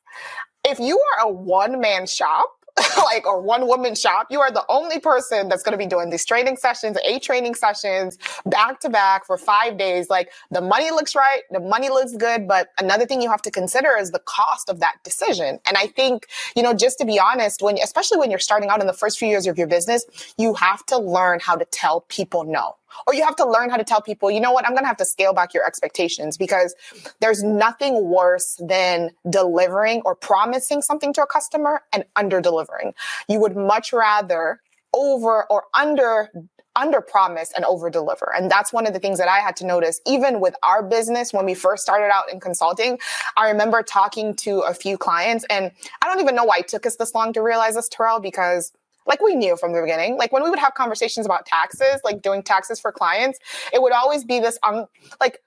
if 0.64 0.78
you 0.78 1.00
are 1.18 1.26
a 1.26 1.32
one 1.32 1.80
man 1.80 2.06
shop, 2.06 2.59
like 3.04 3.26
or 3.26 3.40
one 3.40 3.66
woman 3.66 3.94
shop. 3.94 4.26
You 4.30 4.40
are 4.40 4.50
the 4.50 4.64
only 4.68 4.98
person 4.98 5.48
that's 5.48 5.62
going 5.62 5.72
to 5.72 5.78
be 5.78 5.86
doing 5.86 6.10
these 6.10 6.24
training 6.24 6.56
sessions, 6.56 6.96
eight 7.04 7.22
training 7.22 7.54
sessions 7.54 8.18
back 8.46 8.80
to 8.80 8.88
back 8.88 9.26
for 9.26 9.36
five 9.36 9.76
days. 9.76 10.10
Like 10.10 10.30
the 10.50 10.60
money 10.60 10.90
looks 10.90 11.14
right, 11.14 11.42
the 11.50 11.60
money 11.60 11.88
looks 11.88 12.14
good, 12.16 12.46
but 12.46 12.68
another 12.78 13.06
thing 13.06 13.22
you 13.22 13.30
have 13.30 13.42
to 13.42 13.50
consider 13.50 13.96
is 13.96 14.10
the 14.10 14.20
cost 14.20 14.68
of 14.68 14.80
that 14.80 14.96
decision. 15.04 15.58
And 15.66 15.76
I 15.76 15.86
think, 15.86 16.26
you 16.56 16.62
know, 16.62 16.74
just 16.74 16.98
to 16.98 17.04
be 17.04 17.18
honest, 17.18 17.62
when 17.62 17.78
especially 17.78 18.18
when 18.18 18.30
you're 18.30 18.38
starting 18.38 18.70
out 18.70 18.80
in 18.80 18.86
the 18.86 18.92
first 18.92 19.18
few 19.18 19.28
years 19.28 19.46
of 19.46 19.58
your 19.58 19.66
business, 19.66 20.04
you 20.38 20.54
have 20.54 20.84
to 20.86 20.98
learn 20.98 21.40
how 21.40 21.56
to 21.56 21.64
tell 21.66 22.02
people 22.02 22.44
no 22.44 22.76
or 23.06 23.14
you 23.14 23.24
have 23.24 23.36
to 23.36 23.48
learn 23.48 23.70
how 23.70 23.76
to 23.76 23.84
tell 23.84 24.00
people, 24.00 24.30
you 24.30 24.40
know 24.40 24.52
what, 24.52 24.66
I'm 24.66 24.72
going 24.72 24.84
to 24.84 24.88
have 24.88 24.96
to 24.98 25.04
scale 25.04 25.32
back 25.32 25.54
your 25.54 25.66
expectations 25.66 26.36
because 26.36 26.74
there's 27.20 27.42
nothing 27.42 28.04
worse 28.08 28.60
than 28.60 29.10
delivering 29.28 30.02
or 30.04 30.14
promising 30.14 30.82
something 30.82 31.12
to 31.14 31.22
a 31.22 31.26
customer 31.26 31.82
and 31.92 32.04
under 32.16 32.40
delivering. 32.40 32.94
You 33.28 33.40
would 33.40 33.56
much 33.56 33.92
rather 33.92 34.60
over 34.92 35.44
or 35.50 35.64
under 35.74 36.30
under 36.76 37.00
promise 37.00 37.52
and 37.54 37.64
over 37.64 37.90
deliver. 37.90 38.32
And 38.34 38.50
that's 38.50 38.72
one 38.72 38.86
of 38.86 38.92
the 38.92 39.00
things 39.00 39.18
that 39.18 39.28
I 39.28 39.38
had 39.38 39.56
to 39.56 39.66
notice, 39.66 40.00
even 40.06 40.40
with 40.40 40.54
our 40.62 40.82
business 40.82 41.32
when 41.32 41.44
we 41.44 41.54
first 41.54 41.82
started 41.82 42.12
out 42.12 42.30
in 42.32 42.40
consulting. 42.40 42.98
I 43.36 43.50
remember 43.50 43.82
talking 43.82 44.34
to 44.36 44.60
a 44.60 44.72
few 44.72 44.96
clients, 44.96 45.44
and 45.50 45.72
I 46.02 46.06
don't 46.06 46.20
even 46.20 46.36
know 46.36 46.44
why 46.44 46.58
it 46.58 46.68
took 46.68 46.86
us 46.86 46.96
this 46.96 47.14
long 47.14 47.32
to 47.32 47.42
realize 47.42 47.74
this, 47.74 47.88
Terrell, 47.88 48.20
because 48.20 48.72
like 49.06 49.20
we 49.22 49.34
knew 49.34 49.56
from 49.56 49.72
the 49.72 49.80
beginning. 49.80 50.16
Like 50.16 50.32
when 50.32 50.42
we 50.42 50.50
would 50.50 50.58
have 50.58 50.74
conversations 50.74 51.26
about 51.26 51.46
taxes, 51.46 52.00
like 52.04 52.22
doing 52.22 52.42
taxes 52.42 52.80
for 52.80 52.92
clients, 52.92 53.38
it 53.72 53.82
would 53.82 53.92
always 53.92 54.24
be 54.24 54.40
this 54.40 54.58
um 54.62 54.86
like 55.20 55.40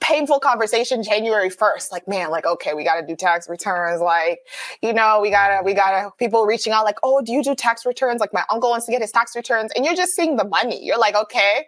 painful 0.00 0.40
conversation 0.40 1.02
January 1.02 1.50
1st. 1.50 1.92
Like, 1.92 2.08
man, 2.08 2.30
like, 2.30 2.46
okay, 2.46 2.74
we 2.74 2.84
got 2.84 3.00
to 3.00 3.06
do 3.06 3.14
tax 3.14 3.48
returns. 3.48 4.00
Like, 4.00 4.40
you 4.80 4.92
know, 4.92 5.20
we 5.20 5.30
got 5.30 5.48
to, 5.48 5.62
we 5.64 5.74
got 5.74 5.90
to, 5.90 6.10
people 6.18 6.46
reaching 6.46 6.72
out 6.72 6.84
like, 6.84 6.98
oh, 7.02 7.20
do 7.20 7.32
you 7.32 7.42
do 7.42 7.54
tax 7.54 7.84
returns? 7.84 8.20
Like, 8.20 8.32
my 8.32 8.44
uncle 8.50 8.70
wants 8.70 8.86
to 8.86 8.92
get 8.92 9.02
his 9.02 9.12
tax 9.12 9.36
returns. 9.36 9.70
And 9.76 9.84
you're 9.84 9.94
just 9.94 10.12
seeing 10.12 10.36
the 10.36 10.44
money. 10.44 10.82
You're 10.82 10.98
like, 10.98 11.14
okay, 11.14 11.66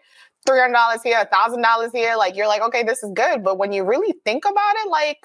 $300 0.49 1.03
here, 1.05 1.23
$1,000 1.33 1.91
here. 1.93 2.17
Like, 2.17 2.35
you're 2.35 2.49
like, 2.49 2.63
okay, 2.63 2.83
this 2.83 3.03
is 3.03 3.11
good. 3.15 3.45
But 3.45 3.59
when 3.59 3.73
you 3.73 3.85
really 3.85 4.15
think 4.25 4.45
about 4.45 4.75
it, 4.85 4.89
like, 4.89 5.19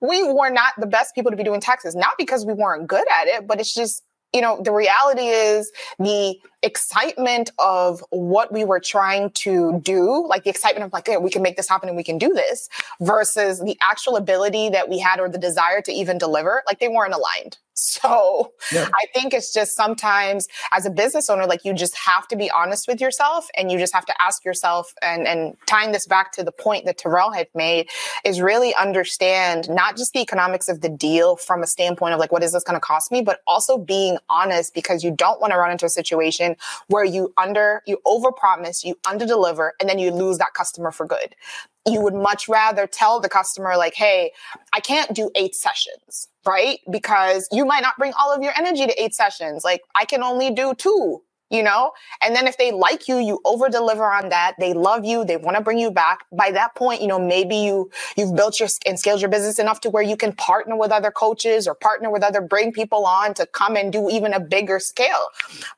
we 0.00 0.24
were 0.24 0.50
not 0.50 0.72
the 0.78 0.86
best 0.86 1.14
people 1.14 1.30
to 1.30 1.36
be 1.36 1.44
doing 1.44 1.60
taxes, 1.60 1.94
not 1.94 2.14
because 2.18 2.44
we 2.44 2.54
weren't 2.54 2.88
good 2.88 3.04
at 3.20 3.28
it, 3.28 3.46
but 3.46 3.60
it's 3.60 3.72
just 3.72 4.02
you 4.32 4.40
know, 4.40 4.60
the 4.62 4.72
reality 4.72 5.26
is 5.26 5.72
the 5.98 6.40
excitement 6.62 7.50
of 7.58 8.04
what 8.10 8.52
we 8.52 8.64
were 8.64 8.80
trying 8.80 9.30
to 9.30 9.80
do, 9.80 10.26
like 10.28 10.44
the 10.44 10.50
excitement 10.50 10.84
of 10.84 10.92
like, 10.92 11.06
hey, 11.06 11.16
we 11.16 11.30
can 11.30 11.42
make 11.42 11.56
this 11.56 11.68
happen 11.68 11.88
and 11.88 11.96
we 11.96 12.04
can 12.04 12.18
do 12.18 12.32
this 12.32 12.68
versus 13.00 13.60
the 13.60 13.76
actual 13.82 14.16
ability 14.16 14.68
that 14.70 14.88
we 14.88 14.98
had 14.98 15.20
or 15.20 15.28
the 15.28 15.38
desire 15.38 15.80
to 15.82 15.92
even 15.92 16.18
deliver, 16.18 16.62
like 16.66 16.78
they 16.78 16.88
weren't 16.88 17.14
aligned. 17.14 17.58
So 17.74 18.52
yeah. 18.70 18.88
I 18.94 19.06
think 19.14 19.32
it's 19.32 19.52
just 19.52 19.74
sometimes 19.74 20.46
as 20.72 20.86
a 20.86 20.90
business 20.90 21.28
owner, 21.30 21.46
like 21.46 21.64
you 21.64 21.72
just 21.72 21.96
have 21.96 22.28
to 22.28 22.36
be 22.36 22.50
honest 22.50 22.86
with 22.86 23.00
yourself 23.00 23.48
and 23.56 23.72
you 23.72 23.78
just 23.78 23.94
have 23.94 24.06
to 24.06 24.22
ask 24.22 24.44
yourself 24.44 24.92
and, 25.02 25.26
and 25.26 25.56
tying 25.66 25.92
this 25.92 26.06
back 26.06 26.32
to 26.32 26.44
the 26.44 26.52
point 26.52 26.84
that 26.84 26.98
Terrell 26.98 27.32
had 27.32 27.48
made 27.54 27.88
is 28.24 28.40
really 28.40 28.74
understand 28.74 29.68
not 29.68 29.96
just 29.96 30.12
the 30.12 30.20
economics 30.20 30.68
of 30.68 30.80
the 30.80 30.88
deal 30.88 31.36
from 31.36 31.62
a 31.62 31.66
standpoint 31.66 32.14
of 32.14 32.20
like, 32.20 32.30
what 32.30 32.42
is 32.42 32.52
this 32.52 32.62
going 32.62 32.76
to 32.76 32.80
cost 32.80 33.10
me, 33.10 33.22
but 33.22 33.40
also 33.46 33.78
being 33.78 34.18
honest 34.28 34.74
because 34.74 35.02
you 35.02 35.10
don't 35.10 35.40
want 35.40 35.52
to 35.52 35.58
run 35.58 35.70
into 35.70 35.86
a 35.86 35.90
situation 35.90 36.51
where 36.88 37.04
you 37.04 37.32
under, 37.36 37.82
you 37.86 37.98
overpromise, 38.06 38.84
you 38.84 38.96
underdeliver, 39.04 39.70
and 39.80 39.88
then 39.88 39.98
you 39.98 40.10
lose 40.10 40.38
that 40.38 40.54
customer 40.54 40.90
for 40.90 41.06
good. 41.06 41.34
You 41.86 42.00
would 42.00 42.14
much 42.14 42.48
rather 42.48 42.86
tell 42.86 43.20
the 43.20 43.28
customer 43.28 43.76
like, 43.76 43.94
Hey, 43.94 44.32
I 44.72 44.80
can't 44.80 45.12
do 45.14 45.30
eight 45.34 45.54
sessions, 45.54 46.28
right? 46.46 46.80
Because 46.90 47.48
you 47.52 47.64
might 47.64 47.82
not 47.82 47.96
bring 47.98 48.12
all 48.18 48.32
of 48.32 48.42
your 48.42 48.52
energy 48.56 48.86
to 48.86 49.02
eight 49.02 49.14
sessions. 49.14 49.64
Like 49.64 49.82
I 49.94 50.04
can 50.04 50.22
only 50.22 50.50
do 50.50 50.74
two 50.74 51.22
you 51.52 51.62
know? 51.62 51.92
And 52.22 52.34
then 52.34 52.48
if 52.48 52.56
they 52.56 52.72
like 52.72 53.06
you, 53.06 53.18
you 53.18 53.40
over 53.44 53.68
deliver 53.68 54.10
on 54.10 54.30
that. 54.30 54.54
They 54.58 54.72
love 54.72 55.04
you. 55.04 55.24
They 55.24 55.36
want 55.36 55.56
to 55.56 55.62
bring 55.62 55.78
you 55.78 55.90
back. 55.90 56.24
By 56.32 56.50
that 56.52 56.74
point, 56.74 57.02
you 57.02 57.06
know, 57.06 57.18
maybe 57.18 57.56
you, 57.56 57.90
you've 58.16 58.34
built 58.34 58.58
your 58.58 58.70
and 58.86 58.98
scaled 58.98 59.20
your 59.20 59.28
business 59.30 59.58
enough 59.58 59.80
to 59.82 59.90
where 59.90 60.02
you 60.02 60.16
can 60.16 60.32
partner 60.32 60.76
with 60.76 60.90
other 60.90 61.10
coaches 61.10 61.68
or 61.68 61.74
partner 61.74 62.10
with 62.10 62.24
other, 62.24 62.40
bring 62.40 62.72
people 62.72 63.04
on 63.04 63.34
to 63.34 63.46
come 63.46 63.76
and 63.76 63.92
do 63.92 64.08
even 64.08 64.32
a 64.32 64.40
bigger 64.40 64.80
scale. 64.80 65.28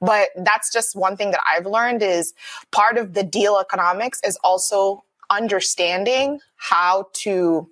But 0.00 0.28
that's 0.37 0.72
just 0.72 0.94
one 0.94 1.16
thing 1.16 1.32
that 1.32 1.40
I've 1.50 1.66
learned 1.66 2.02
is 2.02 2.32
part 2.70 2.96
of 2.96 3.14
the 3.14 3.24
deal 3.24 3.58
economics 3.58 4.20
is 4.24 4.38
also 4.44 5.04
understanding 5.28 6.38
how 6.56 7.08
to 7.14 7.68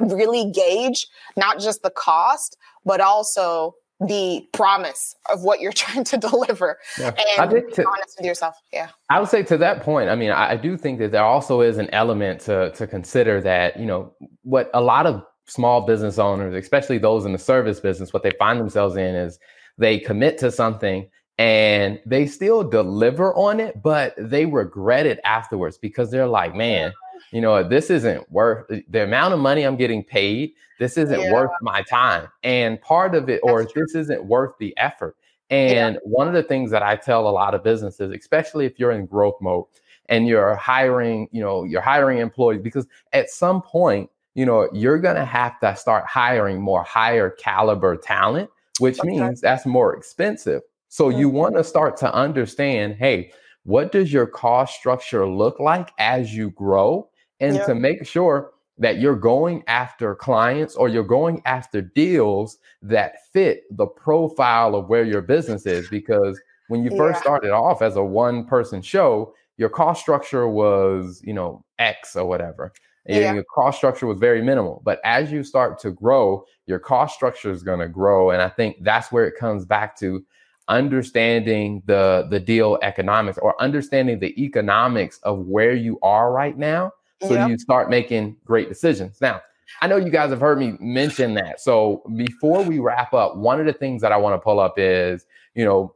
really 0.00 0.50
gauge 0.50 1.06
not 1.36 1.60
just 1.60 1.82
the 1.82 1.90
cost, 1.90 2.56
but 2.84 3.00
also 3.00 3.74
the 4.06 4.46
promise 4.52 5.14
of 5.30 5.42
what 5.42 5.60
you're 5.60 5.72
trying 5.84 6.04
to 6.04 6.16
deliver 6.16 6.78
yeah. 6.98 7.12
and 7.38 7.50
be 7.50 7.60
to, 7.72 7.86
honest 7.86 8.16
with 8.18 8.26
yourself. 8.26 8.56
Yeah. 8.72 8.88
I 9.10 9.20
would 9.20 9.28
say 9.28 9.42
to 9.44 9.56
that 9.58 9.82
point, 9.82 10.08
I 10.08 10.14
mean, 10.14 10.30
I, 10.30 10.52
I 10.52 10.56
do 10.56 10.76
think 10.76 10.98
that 11.00 11.12
there 11.12 11.24
also 11.24 11.60
is 11.60 11.78
an 11.78 11.88
element 11.92 12.40
to 12.42 12.70
to 12.72 12.86
consider 12.86 13.40
that, 13.42 13.78
you 13.78 13.86
know, 13.86 14.12
what 14.42 14.70
a 14.74 14.80
lot 14.80 15.06
of 15.06 15.22
small 15.46 15.86
business 15.86 16.18
owners, 16.18 16.54
especially 16.54 16.98
those 16.98 17.24
in 17.24 17.32
the 17.32 17.38
service 17.38 17.80
business, 17.80 18.12
what 18.12 18.22
they 18.22 18.32
find 18.38 18.60
themselves 18.60 18.96
in 18.96 19.14
is 19.14 19.38
they 19.78 19.98
commit 19.98 20.38
to 20.38 20.52
something 20.52 21.08
and 21.38 22.00
they 22.04 22.26
still 22.26 22.68
deliver 22.68 23.32
on 23.34 23.60
it, 23.60 23.80
but 23.82 24.14
they 24.18 24.44
regret 24.44 25.06
it 25.06 25.20
afterwards 25.24 25.78
because 25.78 26.10
they're 26.10 26.26
like, 26.26 26.54
man, 26.54 26.92
you 27.32 27.40
know, 27.40 27.62
this 27.62 27.90
isn't 27.90 28.30
worth 28.30 28.66
the 28.88 29.02
amount 29.02 29.34
of 29.34 29.40
money 29.40 29.62
I'm 29.62 29.76
getting 29.76 30.02
paid. 30.04 30.52
This 30.78 30.96
isn't 30.96 31.20
yeah. 31.20 31.32
worth 31.32 31.50
my 31.60 31.82
time. 31.82 32.28
And 32.42 32.80
part 32.80 33.14
of 33.14 33.28
it, 33.28 33.40
or 33.42 33.64
this 33.64 33.94
isn't 33.94 34.24
worth 34.24 34.52
the 34.58 34.76
effort. 34.76 35.16
And 35.50 35.94
yeah. 35.94 36.00
one 36.04 36.28
of 36.28 36.34
the 36.34 36.42
things 36.42 36.70
that 36.70 36.82
I 36.82 36.96
tell 36.96 37.28
a 37.28 37.30
lot 37.30 37.54
of 37.54 37.64
businesses, 37.64 38.12
especially 38.12 38.66
if 38.66 38.78
you're 38.78 38.92
in 38.92 39.06
growth 39.06 39.36
mode 39.40 39.64
and 40.08 40.28
you're 40.28 40.54
hiring, 40.54 41.28
you 41.32 41.42
know, 41.42 41.64
you're 41.64 41.80
hiring 41.80 42.18
employees, 42.18 42.60
because 42.62 42.86
at 43.12 43.30
some 43.30 43.62
point, 43.62 44.10
you 44.34 44.46
know, 44.46 44.68
you're 44.72 44.98
going 44.98 45.16
to 45.16 45.24
have 45.24 45.58
to 45.60 45.74
start 45.74 46.06
hiring 46.06 46.60
more 46.60 46.82
higher 46.82 47.30
caliber 47.30 47.96
talent, 47.96 48.48
which 48.78 49.00
okay. 49.00 49.08
means 49.08 49.40
that's 49.40 49.66
more 49.66 49.96
expensive. 49.96 50.62
So 50.90 51.08
mm-hmm. 51.08 51.18
you 51.18 51.28
want 51.28 51.56
to 51.56 51.64
start 51.64 51.96
to 51.98 52.14
understand, 52.14 52.94
hey, 52.94 53.32
what 53.68 53.92
does 53.92 54.12
your 54.12 54.26
cost 54.26 54.74
structure 54.74 55.26
look 55.26 55.60
like 55.60 55.90
as 55.98 56.34
you 56.34 56.50
grow? 56.50 57.08
and 57.40 57.60
to 57.66 57.74
make 57.74 58.06
sure 58.06 58.52
that 58.78 58.98
you're 58.98 59.16
going 59.16 59.62
after 59.66 60.14
clients 60.14 60.76
or 60.76 60.88
you're 60.88 61.04
going 61.04 61.42
after 61.44 61.82
deals 61.82 62.58
that 62.82 63.26
fit 63.32 63.64
the 63.76 63.86
profile 63.86 64.74
of 64.74 64.88
where 64.88 65.04
your 65.04 65.20
business 65.20 65.66
is 65.66 65.88
because 65.88 66.40
when 66.68 66.84
you 66.84 66.90
first 66.96 67.16
yeah. 67.16 67.22
started 67.22 67.50
off 67.50 67.82
as 67.82 67.96
a 67.96 68.02
one 68.02 68.44
person 68.44 68.80
show 68.80 69.34
your 69.56 69.68
cost 69.68 70.00
structure 70.00 70.48
was 70.48 71.20
you 71.24 71.32
know 71.32 71.64
x 71.78 72.14
or 72.14 72.26
whatever 72.26 72.72
yeah. 73.06 73.32
your 73.32 73.44
cost 73.52 73.78
structure 73.78 74.06
was 74.06 74.18
very 74.18 74.42
minimal 74.42 74.80
but 74.84 75.00
as 75.04 75.32
you 75.32 75.42
start 75.42 75.78
to 75.78 75.90
grow 75.90 76.44
your 76.66 76.78
cost 76.78 77.14
structure 77.14 77.50
is 77.50 77.62
going 77.62 77.80
to 77.80 77.88
grow 77.88 78.30
and 78.30 78.42
i 78.42 78.48
think 78.48 78.76
that's 78.82 79.10
where 79.10 79.26
it 79.26 79.34
comes 79.38 79.64
back 79.64 79.96
to 79.96 80.24
understanding 80.68 81.82
the 81.86 82.26
the 82.30 82.38
deal 82.38 82.78
economics 82.82 83.38
or 83.38 83.60
understanding 83.60 84.18
the 84.18 84.40
economics 84.42 85.18
of 85.22 85.40
where 85.46 85.74
you 85.74 85.98
are 86.02 86.32
right 86.32 86.58
now 86.58 86.92
so 87.22 87.34
yep. 87.34 87.48
you 87.48 87.58
start 87.58 87.90
making 87.90 88.36
great 88.44 88.68
decisions. 88.68 89.20
Now, 89.20 89.40
I 89.80 89.86
know 89.86 89.96
you 89.96 90.10
guys 90.10 90.30
have 90.30 90.40
heard 90.40 90.58
me 90.58 90.74
mention 90.80 91.34
that. 91.34 91.60
So 91.60 92.02
before 92.16 92.62
we 92.62 92.78
wrap 92.78 93.12
up, 93.12 93.36
one 93.36 93.60
of 93.60 93.66
the 93.66 93.72
things 93.72 94.02
that 94.02 94.12
I 94.12 94.16
want 94.16 94.34
to 94.34 94.38
pull 94.38 94.60
up 94.60 94.74
is, 94.78 95.26
you 95.54 95.64
know, 95.64 95.94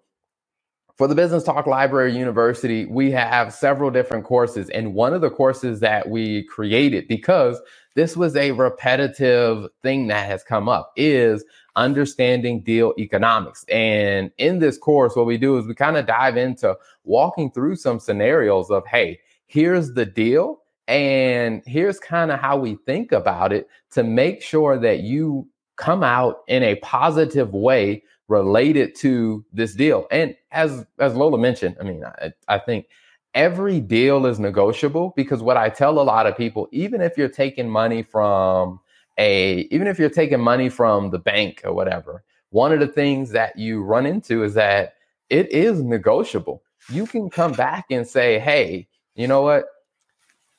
for 1.03 1.09
the 1.09 1.17
Business 1.17 1.43
Talk 1.43 1.67
Library 1.67 2.17
University, 2.17 2.87
we 2.87 3.11
have 3.11 3.53
several 3.53 3.91
different 3.91 4.25
courses. 4.25 4.71
And 4.71 4.95
one 4.95 5.13
of 5.13 5.21
the 5.21 5.31
courses 5.31 5.81
that 5.81 6.09
we 6.09 6.45
created, 6.45 7.09
because 7.09 7.61
this 7.97 8.17
was 8.17 8.37
a 8.37 8.53
repetitive 8.53 9.67
thing 9.83 10.07
that 10.07 10.29
has 10.29 10.45
come 10.45 10.69
up, 10.69 10.93
is 10.95 11.45
understanding 11.75 12.63
deal 12.63 12.95
economics. 13.01 13.65
And 13.65 14.31
in 14.39 14.61
this 14.61 14.79
course, 14.79 15.17
what 15.17 15.27
we 15.27 15.39
do 15.39 15.59
is 15.59 15.67
we 15.67 15.75
kind 15.75 15.97
of 15.97 16.07
dive 16.07 16.37
into 16.37 16.77
walking 17.03 17.51
through 17.51 17.75
some 17.75 17.99
scenarios 17.99 18.71
of, 18.71 18.87
hey, 18.87 19.19
here's 19.47 19.95
the 19.95 20.07
deal 20.07 20.61
and 20.87 21.65
here's 21.67 21.99
kind 21.99 22.31
of 22.31 22.39
how 22.39 22.57
we 22.57 22.77
think 22.87 23.11
about 23.11 23.53
it 23.53 23.69
to 23.91 24.05
make 24.05 24.41
sure 24.41 24.79
that 24.79 25.01
you 25.01 25.49
come 25.75 26.05
out 26.05 26.43
in 26.47 26.63
a 26.63 26.77
positive 26.77 27.53
way 27.55 28.05
related 28.29 28.95
to 28.95 29.45
this 29.53 29.75
deal. 29.75 30.07
And 30.13 30.37
as 30.53 30.87
as 30.99 31.15
Lola 31.15 31.39
mentioned, 31.39 31.77
I 31.81 31.85
mean, 31.85 32.05
I, 32.05 32.33
I 32.49 32.59
think 32.59 32.87
every 33.35 33.81
deal 33.81 34.27
is 34.27 34.39
negotiable 34.39 35.13
because 35.17 35.43
what 35.43 35.57
I 35.57 35.69
tell 35.69 35.99
a 35.99 36.03
lot 36.03 36.27
of 36.27 36.37
people, 36.37 36.69
even 36.73 37.01
if 37.01 37.17
you're 37.17 37.29
taking 37.29 37.69
money 37.69 38.03
from 38.03 38.81
a 39.19 39.61
even 39.71 39.87
if 39.87 39.99
you're 39.99 40.11
taking 40.11 40.41
money 40.41 40.69
from 40.69 41.11
the 41.11 41.19
bank 41.19 41.63
or 41.65 41.73
whatever, 41.73 42.25
one 42.51 42.73
of 42.73 42.81
the 42.81 42.87
things 42.87 43.31
that 43.31 43.59
you 43.59 43.83
run 43.83 44.07
into 44.07 44.45
is 44.45 44.55
that 44.55 44.95
it 45.31 45.51
is 45.51 45.83
negotiable. 45.83 46.63
You 46.91 47.07
can 47.07 47.31
come 47.31 47.53
back 47.53 47.87
and 47.91 48.07
say, 48.07 48.39
"Hey, 48.39 48.89
you 49.15 49.27
know 49.27 49.43
what? 49.43 49.67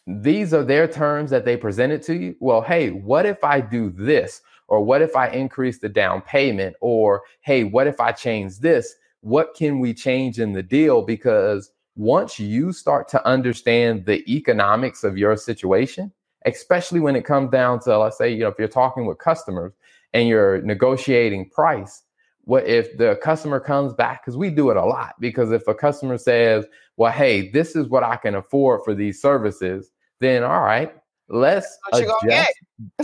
these 0.05 0.53
are 0.53 0.65
their 0.65 0.85
terms 0.85 1.31
that 1.31 1.45
they 1.45 1.55
presented 1.55 2.03
to 2.03 2.13
you. 2.13 2.35
Well, 2.41 2.61
hey, 2.61 2.89
what 2.89 3.25
if 3.25 3.41
I 3.41 3.61
do 3.61 3.89
this? 3.89 4.41
or 4.67 4.81
what 4.81 5.01
if 5.01 5.15
I 5.15 5.27
increase 5.29 5.79
the 5.79 5.89
down 5.89 6.21
payment? 6.21 6.75
Or, 6.81 7.21
hey, 7.41 7.63
what 7.63 7.87
if 7.87 7.99
I 7.99 8.11
change 8.11 8.59
this? 8.59 8.95
What 9.23 9.55
can 9.55 9.79
we 9.79 9.93
change 9.93 10.39
in 10.39 10.53
the 10.53 10.63
deal? 10.63 11.01
Because 11.01 11.71
once 11.95 12.39
you 12.39 12.73
start 12.73 13.07
to 13.09 13.25
understand 13.25 14.05
the 14.05 14.23
economics 14.29 15.03
of 15.03 15.17
your 15.17 15.37
situation, 15.37 16.11
especially 16.45 16.99
when 16.99 17.15
it 17.15 17.23
comes 17.23 17.49
down 17.49 17.79
to, 17.81 17.97
let's 17.97 18.17
say, 18.17 18.33
you 18.33 18.39
know, 18.39 18.49
if 18.49 18.59
you're 18.59 18.67
talking 18.67 19.05
with 19.05 19.17
customers 19.19 19.71
and 20.13 20.27
you're 20.27 20.61
negotiating 20.63 21.49
price, 21.49 22.03
what 22.45 22.67
if 22.67 22.97
the 22.97 23.17
customer 23.23 23.59
comes 23.59 23.93
back 23.93 24.21
because 24.21 24.35
we 24.35 24.49
do 24.49 24.69
it 24.69 24.77
a 24.77 24.85
lot 24.85 25.15
because 25.19 25.51
if 25.51 25.65
a 25.67 25.73
customer 25.73 26.17
says 26.17 26.65
well 26.97 27.11
hey 27.11 27.49
this 27.51 27.73
is 27.75 27.87
what 27.87 28.03
i 28.03 28.15
can 28.17 28.35
afford 28.35 28.81
for 28.83 28.93
these 28.93 29.21
services 29.21 29.91
then 30.19 30.43
all 30.43 30.61
right 30.61 30.93
let's 31.33 31.77
adjust 31.93 32.53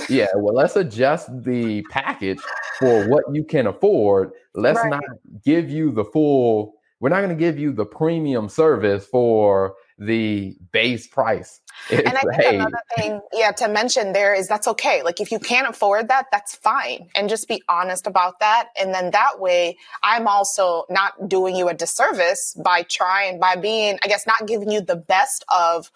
yeah 0.10 0.28
well 0.36 0.54
let's 0.54 0.76
adjust 0.76 1.30
the 1.44 1.82
package 1.90 2.40
for 2.78 3.08
what 3.10 3.24
you 3.34 3.44
can 3.44 3.68
afford 3.68 4.32
let's 4.56 4.80
right. 4.80 4.92
not 4.92 5.04
give 5.44 5.70
you 5.70 5.92
the 5.92 6.06
full 6.06 6.74
we're 7.00 7.10
not 7.10 7.18
going 7.18 7.30
to 7.30 7.36
give 7.36 7.58
you 7.58 7.72
the 7.72 7.86
premium 7.86 8.50
service 8.50 9.06
for 9.06 9.76
the 9.98 10.58
base 10.72 11.08
price. 11.08 11.62
It's, 11.90 12.02
and 12.10 12.18
I 12.18 12.22
think 12.22 12.34
hey. 12.36 12.56
another 12.56 12.82
thing, 12.98 13.22
yeah, 13.34 13.52
to 13.54 13.68
mention 13.68 14.12
there 14.12 14.34
is 14.34 14.48
that's 14.48 14.68
okay. 14.68 15.02
Like 15.04 15.22
if 15.22 15.32
you 15.32 15.40
can't 15.40 15.68
afford 15.68 16.10
that, 16.10 16.26
that's 16.32 16.56
fine. 16.56 17.10
And 17.16 17.30
just 17.30 17.48
be 17.48 17.64
honest 17.70 18.06
about 18.06 18.40
that. 18.40 18.70
And 18.80 18.94
then 18.94 19.12
that 19.12 19.40
way, 19.40 19.78
I'm 20.04 20.28
also 20.28 20.86
not 20.90 21.30
doing 21.30 21.56
you 21.56 21.70
a 21.70 21.74
disservice 21.74 22.56
by 22.64 22.84
trying, 22.84 23.40
by 23.40 23.56
being, 23.56 23.98
I 24.04 24.08
guess, 24.08 24.28
not 24.28 24.46
giving 24.46 24.70
you 24.70 24.82
the 24.82 24.98
best 24.98 25.46
of 25.54 25.92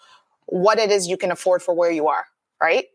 what 0.46 0.78
it 0.78 0.90
is 0.90 1.06
you 1.06 1.16
can 1.16 1.30
afford 1.30 1.62
for 1.62 1.74
where 1.74 1.90
you 1.90 2.08
are. 2.08 2.24
Right? 2.62 2.86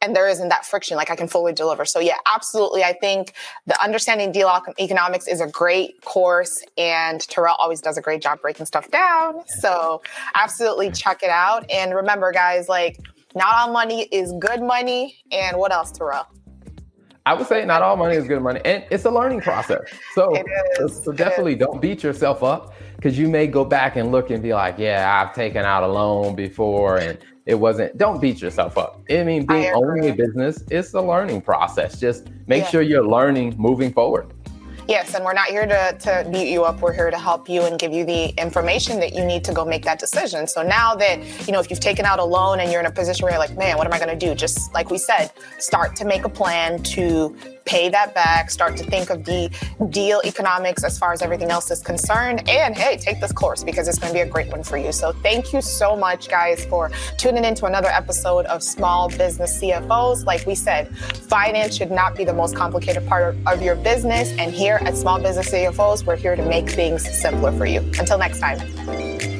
And 0.00 0.14
there 0.14 0.28
isn't 0.28 0.48
that 0.48 0.64
friction 0.64 0.96
like 0.96 1.10
i 1.10 1.16
can 1.16 1.26
fully 1.26 1.52
deliver. 1.52 1.84
So 1.84 1.98
yeah 1.98 2.18
absolutely 2.32 2.84
i 2.84 2.92
think 2.92 3.34
the 3.66 3.82
understanding 3.82 4.30
deal 4.30 4.48
economics 4.78 5.26
is 5.26 5.40
a 5.40 5.48
great 5.48 6.00
course 6.02 6.62
and 6.76 7.20
terrell 7.20 7.56
always 7.58 7.80
does 7.80 7.98
a 7.98 8.00
great 8.00 8.22
job 8.22 8.40
breaking 8.40 8.66
stuff 8.66 8.90
down. 8.90 9.42
So 9.60 10.02
absolutely 10.36 10.92
check 10.92 11.22
it 11.22 11.30
out. 11.30 11.68
And 11.70 11.94
remember 11.94 12.30
guys 12.30 12.68
like 12.68 12.98
not 13.34 13.54
all 13.54 13.72
money 13.72 14.02
is 14.12 14.32
good 14.38 14.62
money. 14.62 15.16
And 15.30 15.56
what 15.56 15.72
else 15.72 15.92
terrell? 15.92 16.26
I 17.26 17.34
would 17.34 17.46
say 17.46 17.64
not 17.64 17.82
all 17.82 17.96
money 17.96 18.16
is 18.16 18.26
good 18.26 18.40
money, 18.40 18.60
and 18.64 18.86
it's 18.90 19.04
a 19.04 19.10
learning 19.10 19.42
process. 19.42 19.82
So, 20.14 20.34
so, 20.76 20.86
so 20.86 21.12
definitely 21.12 21.56
don't 21.56 21.78
beat 21.78 22.02
yourself 22.02 22.42
up 22.42 22.72
because 22.98 23.16
you 23.16 23.28
may 23.28 23.46
go 23.46 23.64
back 23.64 23.94
and 23.94 24.10
look 24.10 24.30
and 24.30 24.42
be 24.42 24.52
like, 24.52 24.76
"Yeah, 24.76 25.22
I've 25.22 25.34
taken 25.34 25.64
out 25.64 25.84
a 25.84 25.86
loan 25.86 26.34
before, 26.34 26.98
and 26.98 27.16
it 27.46 27.54
wasn't. 27.54 27.96
Don't 27.96 28.20
beat 28.20 28.42
yourself 28.42 28.76
up. 28.76 29.00
I 29.08 29.22
mean, 29.22 29.46
being 29.46 29.72
owning 29.72 30.10
a 30.10 30.14
business, 30.14 30.64
it's 30.68 30.92
a 30.94 31.00
learning 31.00 31.42
process. 31.42 31.98
Just 31.98 32.28
make 32.48 32.64
yeah. 32.64 32.70
sure 32.70 32.82
you're 32.82 33.06
learning 33.06 33.54
moving 33.56 33.92
forward. 33.92 34.34
Yes, 34.88 35.14
and 35.14 35.22
we're 35.22 35.34
not 35.34 35.48
here 35.48 35.66
to, 35.66 35.96
to 36.00 36.26
beat 36.32 36.50
you 36.50 36.64
up. 36.64 36.80
We're 36.80 36.94
here 36.94 37.10
to 37.10 37.18
help 37.18 37.46
you 37.46 37.60
and 37.62 37.78
give 37.78 37.92
you 37.92 38.06
the 38.06 38.28
information 38.40 38.98
that 39.00 39.12
you 39.12 39.22
need 39.22 39.44
to 39.44 39.52
go 39.52 39.66
make 39.66 39.84
that 39.84 39.98
decision. 39.98 40.46
So 40.46 40.62
now 40.62 40.94
that, 40.94 41.22
you 41.46 41.52
know, 41.52 41.60
if 41.60 41.68
you've 41.68 41.78
taken 41.78 42.06
out 42.06 42.18
a 42.18 42.24
loan 42.24 42.60
and 42.60 42.72
you're 42.72 42.80
in 42.80 42.86
a 42.86 42.90
position 42.90 43.24
where 43.24 43.32
you're 43.32 43.38
like, 43.38 43.54
man, 43.58 43.76
what 43.76 43.86
am 43.86 43.92
I 43.92 43.98
going 43.98 44.18
to 44.18 44.26
do? 44.26 44.34
Just 44.34 44.72
like 44.72 44.90
we 44.90 44.96
said, 44.96 45.30
start 45.58 45.94
to 45.96 46.06
make 46.06 46.24
a 46.24 46.30
plan 46.30 46.82
to 46.84 47.36
pay 47.68 47.90
that 47.90 48.14
back, 48.14 48.50
start 48.50 48.76
to 48.78 48.84
think 48.84 49.10
of 49.10 49.24
the 49.24 49.50
deal 49.90 50.22
economics 50.24 50.82
as 50.82 50.98
far 50.98 51.12
as 51.12 51.20
everything 51.20 51.50
else 51.50 51.70
is 51.70 51.82
concerned. 51.82 52.48
And 52.48 52.74
hey, 52.74 52.96
take 52.96 53.20
this 53.20 53.30
course 53.30 53.62
because 53.62 53.86
it's 53.88 53.98
going 53.98 54.10
to 54.10 54.14
be 54.14 54.22
a 54.22 54.26
great 54.26 54.48
one 54.48 54.62
for 54.62 54.78
you. 54.78 54.90
So 54.90 55.12
thank 55.12 55.52
you 55.52 55.60
so 55.60 55.94
much, 55.94 56.28
guys, 56.28 56.64
for 56.64 56.90
tuning 57.18 57.44
in 57.44 57.54
to 57.56 57.66
another 57.66 57.88
episode 57.88 58.46
of 58.46 58.62
Small 58.62 59.10
Business 59.10 59.60
CFOs. 59.60 60.24
Like 60.24 60.46
we 60.46 60.54
said, 60.54 60.96
finance 60.96 61.76
should 61.76 61.90
not 61.90 62.16
be 62.16 62.24
the 62.24 62.32
most 62.32 62.56
complicated 62.56 63.06
part 63.06 63.36
of 63.46 63.60
your 63.60 63.76
business. 63.76 64.30
And 64.38 64.50
here 64.50 64.78
at 64.82 64.96
Small 64.96 65.20
Business 65.20 65.50
CFOs, 65.50 66.06
we're 66.06 66.16
here 66.16 66.36
to 66.36 66.42
make 66.42 66.70
things 66.70 67.06
simpler 67.20 67.52
for 67.52 67.66
you. 67.66 67.80
Until 67.98 68.16
next 68.16 68.40
time. 68.40 69.37